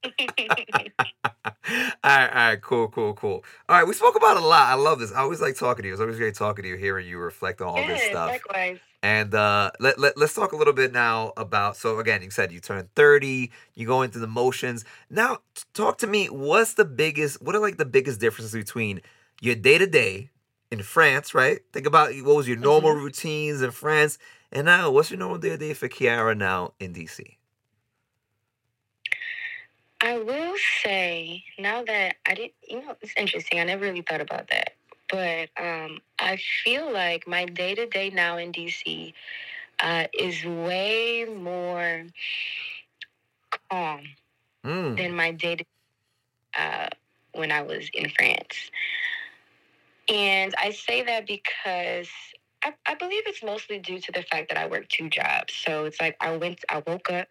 [0.04, 0.10] all
[2.04, 3.44] right, all right, cool, cool, cool.
[3.68, 4.68] All right, we spoke about a lot.
[4.68, 5.12] I love this.
[5.12, 5.94] I always like talking to you.
[5.94, 8.28] It's always great talking to you, hearing you reflect on all this stuff.
[8.28, 8.78] likewise.
[9.02, 11.76] And uh, let, let, let's talk a little bit now about.
[11.76, 14.84] So, again, you said you turned 30, you go into the motions.
[15.08, 15.38] Now,
[15.72, 16.26] talk to me.
[16.26, 19.00] What's the biggest, what are like the biggest differences between
[19.40, 20.30] your day to day
[20.70, 21.60] in France, right?
[21.72, 24.18] Think about what was your normal routines in France.
[24.52, 27.36] And now, what's your normal day to day for Kiara now in DC?
[30.02, 33.60] I will say now that I didn't, you know, it's interesting.
[33.60, 34.72] I never really thought about that,
[35.10, 39.14] but um, I feel like my day to day now in DC
[39.80, 42.06] uh, is way more
[43.70, 44.02] calm
[44.64, 44.96] Mm.
[44.96, 45.64] than my day to
[46.58, 46.88] uh,
[47.32, 48.70] when I was in France.
[50.08, 52.08] And I say that because
[52.64, 55.54] I, I believe it's mostly due to the fact that I work two jobs.
[55.54, 57.28] So it's like I went, I woke up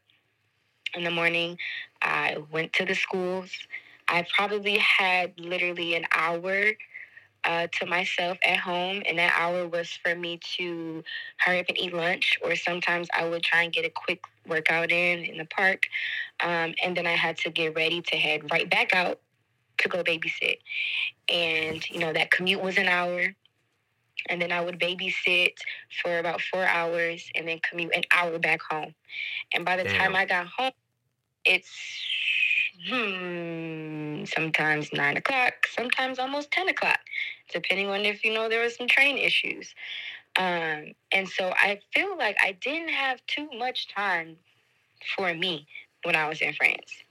[0.95, 1.57] in the morning,
[2.01, 3.51] I went to the schools.
[4.07, 6.71] I probably had literally an hour
[7.43, 11.03] uh, to myself at home, and that hour was for me to
[11.37, 14.91] hurry up and eat lunch, or sometimes I would try and get a quick workout
[14.91, 15.87] in in the park,
[16.43, 19.19] um, and then I had to get ready to head right back out
[19.79, 20.57] to go babysit.
[21.31, 23.35] And you know that commute was an hour,
[24.29, 25.53] and then I would babysit
[26.03, 28.93] for about four hours, and then commute an hour back home.
[29.53, 29.99] And by the Damn.
[29.99, 30.71] time I got home,
[31.45, 31.69] it's
[32.87, 36.99] hmm, sometimes nine o'clock, sometimes almost ten o'clock,
[37.51, 39.73] depending on if you know there were some train issues.
[40.37, 44.37] Um, and so I feel like I didn't have too much time
[45.15, 45.67] for me
[46.03, 47.03] when I was in France.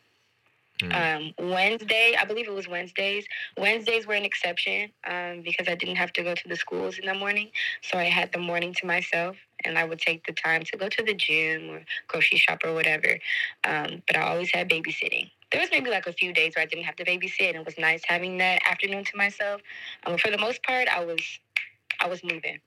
[0.83, 1.35] Mm.
[1.39, 3.27] Um, Wednesday, I believe it was Wednesdays.
[3.57, 7.07] Wednesdays were an exception um, because I didn't have to go to the schools in
[7.07, 7.51] the morning.
[7.83, 10.89] So I had the morning to myself and I would take the time to go
[10.89, 13.19] to the gym or grocery shop or whatever.
[13.64, 15.31] Um, but I always had babysitting.
[15.51, 17.64] There was maybe like a few days where I didn't have to babysit and it
[17.64, 19.61] was nice having that afternoon to myself.
[20.05, 21.22] Um, for the most part, I was
[22.01, 22.61] I was moving.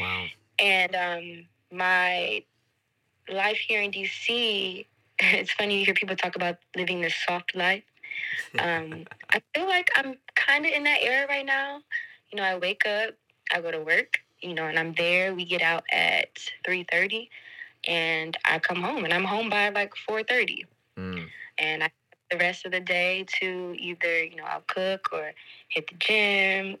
[0.00, 0.26] Wow.
[0.58, 2.42] And um, my
[3.30, 4.86] life here in DC,
[5.18, 7.82] it's funny you hear people talk about living this soft life.
[8.58, 11.80] Um, I feel like I'm kind of in that era right now.
[12.30, 13.14] You know, I wake up,
[13.54, 15.34] I go to work, you know, and I'm there.
[15.34, 16.28] We get out at
[16.64, 17.30] three thirty,
[17.86, 20.66] and I come home, and I'm home by like four thirty,
[20.98, 21.26] Mm.
[21.58, 21.90] and I
[22.30, 25.32] the rest of the day to either you know I'll cook or
[25.68, 26.76] hit the gym,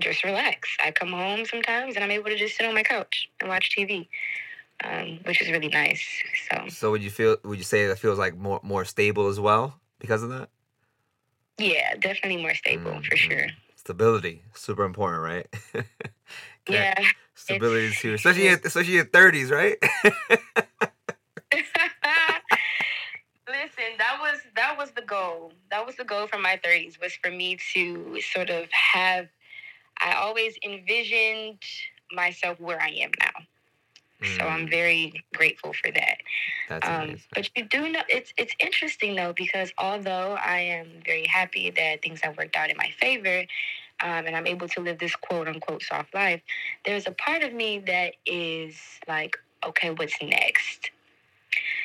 [0.00, 0.68] just relax.
[0.84, 3.74] I come home sometimes, and I'm able to just sit on my couch and watch
[3.76, 4.08] TV,
[4.84, 6.04] um, which is really nice.
[6.50, 7.36] So So would you feel?
[7.44, 10.48] Would you say that feels like more more stable as well because of that?
[11.58, 13.18] yeah, definitely more stable Mm, for mm.
[13.18, 13.46] sure.
[13.76, 15.46] Stability, super important, right?
[16.68, 16.94] Yeah.
[17.34, 19.76] Stability is too, especially in, especially thirties, right?
[23.46, 25.52] Listen, that was that was the goal.
[25.70, 29.28] That was the goal for my 30s was for me to sort of have
[30.00, 31.62] I always envisioned
[32.12, 33.42] myself where I am now.
[34.24, 36.18] So I'm Mm, very grateful for that.
[36.68, 37.20] That's Um, amazing.
[37.34, 42.02] but you do know it's it's interesting though because although I am very happy that
[42.02, 43.40] things have worked out in my favor,
[44.02, 46.42] um, and I'm able to live this quote unquote soft life,
[46.86, 48.76] there's a part of me that is
[49.08, 49.36] like,
[49.66, 50.90] okay, what's next?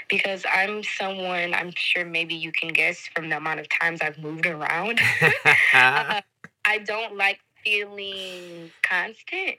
[0.10, 4.18] Because I'm someone I'm sure maybe you can guess from the amount of times I've
[4.18, 4.99] moved around.
[5.74, 6.22] uh,
[6.66, 9.57] I don't like feeling constant.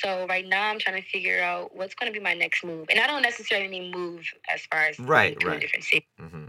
[0.00, 2.86] So right now I'm trying to figure out what's going to be my next move,
[2.90, 5.56] and I don't necessarily mean move as far as Right, right.
[5.56, 6.46] a different city, hmm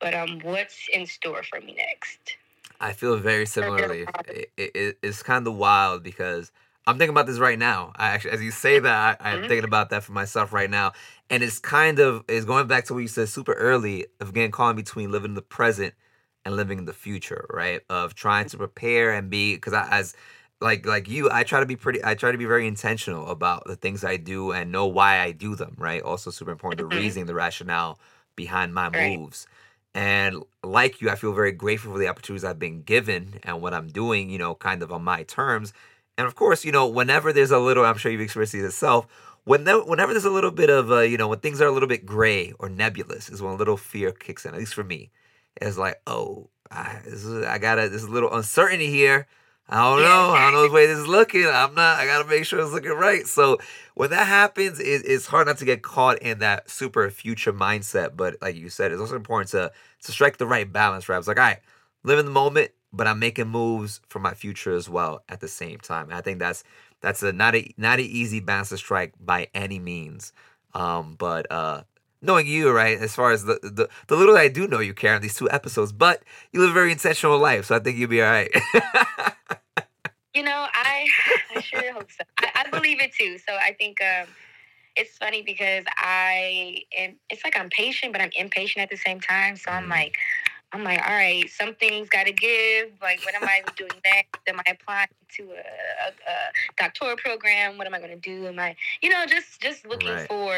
[0.00, 2.36] but um, what's in store for me next?
[2.80, 4.06] I feel very similarly.
[4.28, 6.52] It, it, it's kind of wild because
[6.86, 7.92] I'm thinking about this right now.
[7.96, 9.48] I actually, as you say that, I, I'm Mhm.
[9.48, 10.92] thinking about that for myself right now,
[11.30, 14.50] and it's kind of is going back to what you said super early of again
[14.50, 15.94] calling between living in the present
[16.44, 17.80] and living in the future, right?
[17.88, 20.14] Of trying to prepare and be because I as
[20.60, 22.00] like like you, I try to be pretty.
[22.04, 25.32] I try to be very intentional about the things I do and know why I
[25.32, 25.74] do them.
[25.78, 26.02] Right.
[26.02, 26.94] Also, super important the Mhm.
[26.94, 27.98] reasoning, the rationale
[28.36, 29.20] behind my Right.
[29.20, 29.46] moves.
[29.94, 33.72] And like you, I feel very grateful for the opportunities I've been given and what
[33.74, 35.72] I'm doing, you know, kind of on my terms.
[36.16, 39.06] And of course, you know, whenever there's a little, I'm sure you've experienced this yourself,
[39.44, 41.88] whenever, whenever there's a little bit of, uh, you know, when things are a little
[41.88, 45.10] bit gray or nebulous is when a little fear kicks in, at least for me.
[45.60, 49.26] It's like, oh, I, this is, I gotta, there's a little uncertainty here.
[49.68, 50.30] I don't know.
[50.30, 51.46] I don't know the way this is looking.
[51.46, 53.26] I'm not, I gotta make sure it's looking right.
[53.26, 53.58] So
[53.94, 58.14] when that happens, it, it's hard not to get caught in that super future mindset.
[58.14, 61.08] But like you said, it's also important to to strike the right balance.
[61.08, 61.16] Right?
[61.16, 61.60] It's like, all right,
[62.02, 65.48] live in the moment, but I'm making moves for my future as well at the
[65.48, 66.06] same time.
[66.06, 66.64] And I think that's
[67.00, 70.32] that's a not a not an easy balance to strike by any means.
[70.74, 71.82] Um, but uh,
[72.22, 75.20] knowing you, right, as far as the, the the little I do know you, Kiara,
[75.20, 76.22] these two episodes, but
[76.52, 78.50] you live a very intentional life, so I think you'll be all right.
[80.34, 81.06] You know, I
[81.54, 82.24] I sure hope so.
[82.38, 83.38] I, I believe it too.
[83.38, 84.28] So I think um,
[84.96, 87.16] it's funny because I am.
[87.30, 89.56] It's like I'm patient, but I'm impatient at the same time.
[89.56, 89.90] So I'm Mm.
[89.90, 90.16] like,
[90.74, 92.90] I'm like, all right, something's got to give.
[93.00, 94.40] Like, what am I doing next?
[94.48, 95.06] Am I applying
[95.36, 96.36] to a, a, a
[96.76, 97.78] doctoral program?
[97.78, 98.46] What am I going to do?
[98.48, 100.28] Am I, you know, just just looking Right.
[100.28, 100.56] for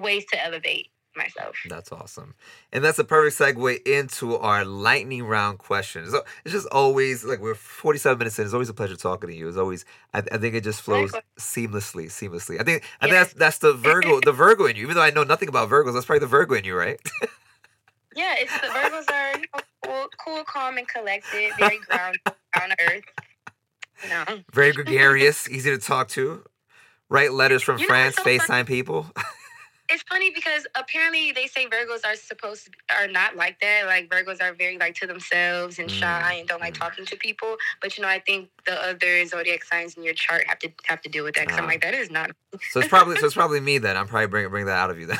[0.00, 1.56] ways to elevate myself.
[1.68, 2.34] That's awesome.
[2.72, 6.12] And that's a perfect segue into our lightning round questions.
[6.12, 8.44] So it's just always like we're 47 minutes in.
[8.44, 9.48] It's always a pleasure talking to you.
[9.48, 9.84] It's always
[10.14, 12.60] I, I think it just flows seamlessly, seamlessly.
[12.60, 14.82] I think I think that's that's the Virgo, the Virgo in you.
[14.82, 17.00] Even though I know nothing about Virgos, that's probably the Virgo in you, right?
[18.18, 22.20] Yeah, it's the Virgos are you know, cool, cool, calm, and collected, very grounded,
[22.58, 23.04] down to earth.
[24.02, 24.24] You know.
[24.52, 26.44] Very gregarious, easy to talk to.
[27.08, 29.06] Write letters from You know France, so FaceTime people.
[29.90, 33.86] It's funny because apparently they say Virgos are supposed to are not like that.
[33.86, 36.80] Like Virgos are very like to themselves and shy and don't like Mm.
[36.80, 37.56] talking to people.
[37.80, 41.00] But you know, I think the other zodiac signs in your chart have to have
[41.02, 41.46] to deal with that.
[41.46, 41.68] Because I'm Ah.
[41.68, 42.30] like, that is not.
[42.70, 43.96] So it's probably so it's probably me then.
[43.96, 45.18] I'm probably bring bring that out of you then.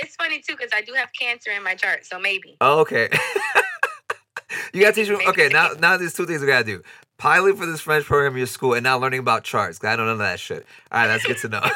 [0.00, 2.56] It's funny too because I do have Cancer in my chart, so maybe.
[2.60, 3.08] oh, okay.
[4.72, 5.18] you gotta teach me.
[5.28, 6.82] Okay, now now there's two things we gotta do:
[7.18, 9.82] pilot for this French program in your school, and now learning about charts.
[9.84, 10.66] I don't know that shit.
[10.90, 11.62] All right, that's good to know.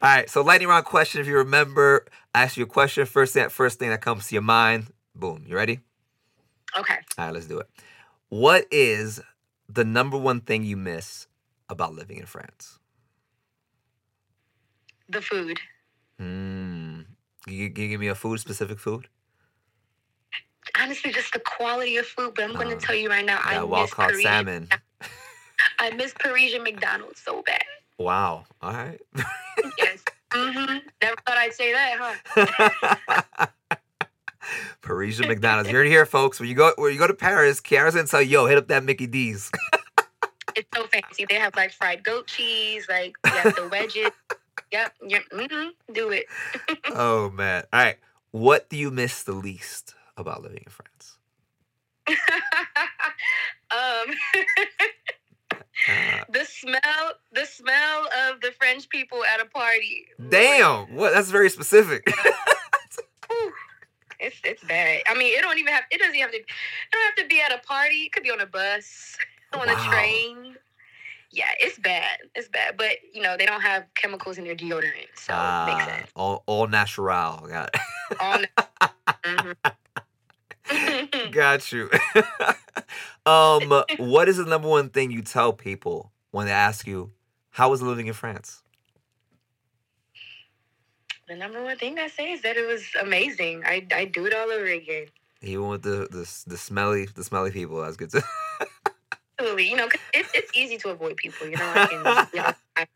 [0.00, 1.20] All right, so lightning round question.
[1.20, 3.06] If you remember, I ask you a question.
[3.06, 4.88] First thing, first thing that comes to your mind.
[5.14, 5.44] Boom.
[5.46, 5.78] You ready?
[6.76, 6.96] Okay.
[7.18, 7.68] All right, let's do it.
[8.28, 9.20] What is
[9.68, 11.26] the number one thing you miss
[11.68, 12.78] about living in France?
[15.12, 15.58] The food.
[16.18, 17.00] Hmm.
[17.44, 19.08] Can you, can you give me a food, specific food?
[20.80, 22.32] Honestly, just the quality of food.
[22.34, 24.30] But I'm going to tell you right now, I miss caught Parisian.
[24.30, 24.68] salmon.
[25.78, 27.62] I miss Parisian McDonald's so bad.
[27.98, 28.44] Wow.
[28.60, 29.00] All right.
[29.78, 30.02] Yes.
[30.32, 32.16] hmm Never thought I'd say that,
[33.28, 33.46] huh?
[34.82, 35.70] Parisian McDonald's.
[35.70, 36.40] You're here, folks.
[36.40, 38.66] When you go when you go to Paris, Kiara's gonna tell you, yo, hit up
[38.68, 39.50] that Mickey D's.
[40.56, 41.26] It's so fancy.
[41.28, 44.10] They have like fried goat cheese, like have the wedges.
[44.72, 44.92] Yep.
[45.08, 45.22] yep.
[45.32, 46.26] mm-hmm, Do it.
[46.94, 47.64] oh man.
[47.72, 47.98] All right.
[48.30, 51.18] What do you miss the least about living in France?
[53.70, 54.14] um,
[55.88, 60.06] Uh, the smell, the smell of the French people at a party.
[60.28, 60.94] damn.
[60.94, 61.12] What?
[61.12, 62.06] That's very specific.
[64.20, 65.02] It's it's bad.
[65.08, 65.82] I mean, it don't even have.
[65.90, 66.38] It doesn't even have to.
[66.38, 66.46] It
[66.92, 68.04] don't have to be at a party.
[68.04, 69.16] It could be on a bus,
[69.52, 69.74] on Wow.
[69.74, 70.51] a train.
[71.32, 72.18] Yeah, it's bad.
[72.34, 72.76] It's bad.
[72.76, 76.10] But you know, they don't have chemicals in their deodorant, so it makes Ah, sense.
[76.14, 77.46] all all natural.
[77.48, 77.80] Got it.
[78.20, 78.42] All
[79.24, 79.54] Mhm.
[81.32, 81.90] Got you.
[83.26, 87.12] um, what is the number one thing you tell people when they ask you,
[87.50, 88.62] "How was living in France?"
[91.28, 93.62] the number one thing I say is that it was amazing.
[93.64, 95.06] I I do it all over again.
[95.40, 98.10] Even with the the, the smelly the smelly people, that's good.
[98.10, 98.22] To...
[99.38, 99.70] Absolutely.
[99.70, 101.48] You know, it's it's easy to avoid people.
[101.48, 101.98] You know, I can
[102.32, 102.86] you know, I,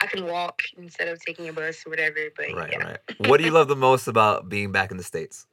[0.00, 2.18] I can walk instead of taking a bus or whatever.
[2.36, 2.84] But right, yeah.
[2.84, 2.98] right.
[3.28, 5.46] What do you love the most about being back in the states?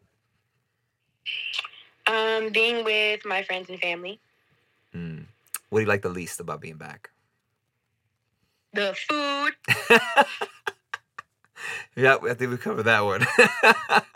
[2.08, 4.20] Um, being with my friends and family.
[4.96, 5.26] Mm.
[5.70, 7.10] What do you like the least about being back?
[8.74, 9.54] The food.
[11.96, 13.26] yeah, I think we covered that one.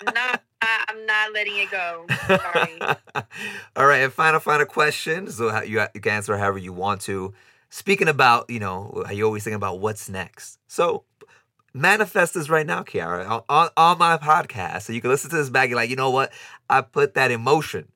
[0.14, 2.06] not, I, I'm not letting it go.
[2.28, 2.80] Sorry.
[3.76, 5.30] All right, and final, final question.
[5.32, 7.34] So you, you can answer however you want to.
[7.70, 10.60] Speaking about, you know, you always thinking about what's next.
[10.68, 11.06] So
[11.74, 14.84] manifest this right now, Kiara, on, on, on my podcast.
[14.84, 15.70] So you can listen to this back.
[15.70, 16.32] You're like, you know what?
[16.70, 17.90] I put that in motion.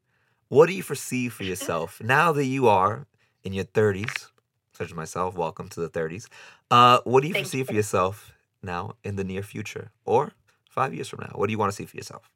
[0.50, 3.06] What do you foresee for yourself now that you are
[3.44, 4.30] in your 30s,
[4.74, 5.36] such as myself?
[5.36, 6.28] Welcome to the 30s.
[6.72, 7.66] Uh, what do you Thank foresee you.
[7.66, 8.32] for yourself
[8.64, 10.32] now in the near future or
[10.70, 11.32] five years from now?
[11.36, 12.30] What do you want to see for yourself?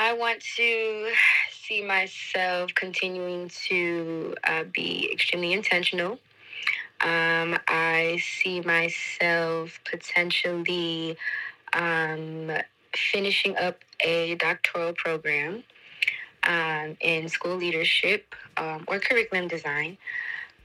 [0.00, 1.10] I want to
[1.50, 6.20] see myself continuing to uh, be extremely intentional.
[7.00, 11.16] Um, I see myself potentially
[11.72, 12.48] um,
[12.94, 15.64] finishing up a doctoral program
[16.44, 19.98] um, in school leadership um, or curriculum design.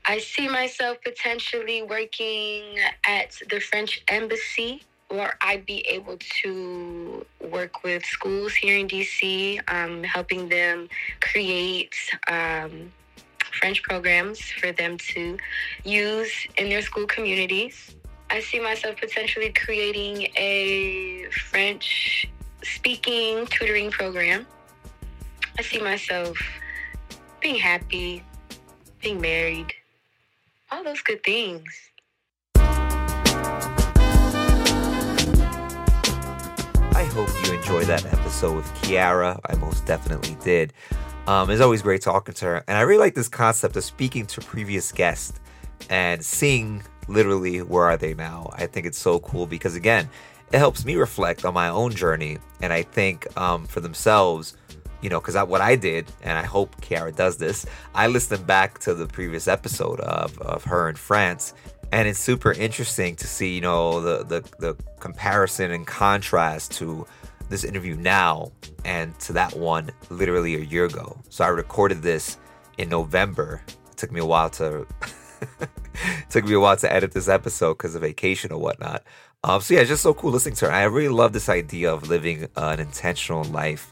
[0.05, 7.83] I see myself potentially working at the French embassy where I'd be able to work
[7.83, 10.89] with schools here in DC, um, helping them
[11.21, 11.95] create
[12.27, 12.91] um,
[13.59, 15.37] French programs for them to
[15.83, 17.95] use in their school communities.
[18.31, 22.27] I see myself potentially creating a French
[22.63, 24.47] speaking tutoring program.
[25.59, 26.35] I see myself
[27.39, 28.23] being happy,
[28.99, 29.71] being married,
[30.71, 31.92] all those good things.
[37.03, 39.37] I hope you enjoyed that episode with Kiara.
[39.47, 40.71] I most definitely did.
[41.27, 42.63] Um, it's always great talking to her.
[42.65, 45.37] And I really like this concept of speaking to previous guests
[45.89, 48.49] and seeing literally where are they now.
[48.53, 50.09] I think it's so cool because, again,
[50.53, 52.37] it helps me reflect on my own journey.
[52.61, 54.55] And I think um, for themselves,
[55.01, 58.79] you know, because what I did, and I hope Kiara does this, I listened back
[58.79, 61.53] to the previous episode of, of her in France
[61.93, 67.05] and it's super interesting to see you know the, the the comparison and contrast to
[67.49, 68.51] this interview now
[68.83, 72.37] and to that one literally a year ago so i recorded this
[72.79, 74.87] in november it took me a while to
[76.29, 79.03] took me a while to edit this episode because of vacation or whatnot
[79.45, 80.71] Um, so yeah, it's just so cool listening to her.
[80.71, 83.91] I really love this idea of living an intentional life.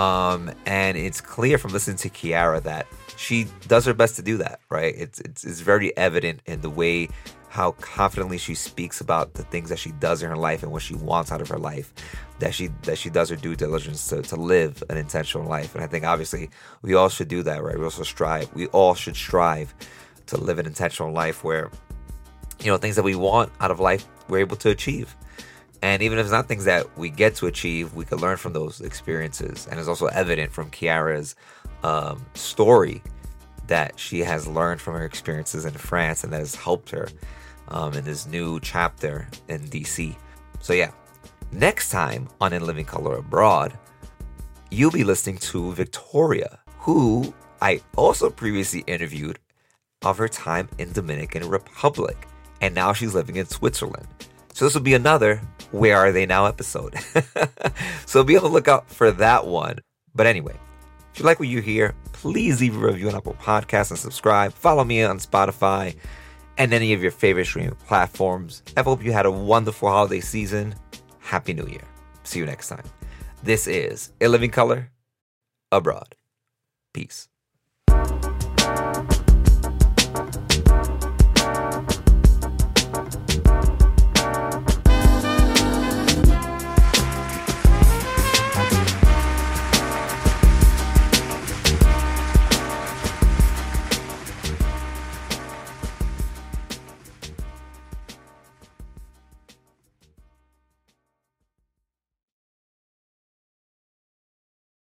[0.00, 2.86] Um, and it's clear from listening to Kiara that
[3.18, 4.94] she does her best to do that, right?
[4.96, 7.10] It's, it's, it's very evident in the way
[7.50, 10.80] how confidently she speaks about the things that she does in her life and what
[10.80, 11.92] she wants out of her life
[12.38, 15.74] that she that she does her due diligence to, to live an intentional life.
[15.74, 16.48] And i think obviously
[16.80, 17.76] we all should do that right?
[17.76, 19.74] We also strive we all should strive
[20.26, 21.70] to live an intentional life where
[22.60, 25.14] you know things that we want out of life we're able to achieve
[25.82, 28.52] and even if it's not things that we get to achieve we can learn from
[28.52, 31.34] those experiences and it's also evident from kiara's
[31.82, 33.02] um, story
[33.66, 37.08] that she has learned from her experiences in france and that has helped her
[37.70, 40.14] um, in this new chapter in DC.
[40.60, 40.90] So, yeah,
[41.52, 43.78] next time on In Living Color Abroad,
[44.70, 49.38] you'll be listening to Victoria, who I also previously interviewed
[50.02, 52.26] of her time in Dominican Republic.
[52.60, 54.06] And now she's living in Switzerland.
[54.60, 55.40] So this will be another
[55.70, 56.94] Where Are They Now episode.
[58.04, 59.78] so be on the lookout for that one.
[60.14, 60.54] But anyway,
[61.14, 64.52] if you like what you hear, please leave a review on Apple Podcasts and subscribe.
[64.52, 65.96] Follow me on Spotify
[66.58, 68.62] and any of your favorite streaming platforms.
[68.76, 70.74] I hope you had a wonderful holiday season.
[71.20, 71.88] Happy New Year.
[72.24, 72.84] See you next time.
[73.42, 74.90] This is In Living Color
[75.72, 76.16] Abroad.
[76.92, 77.29] Peace.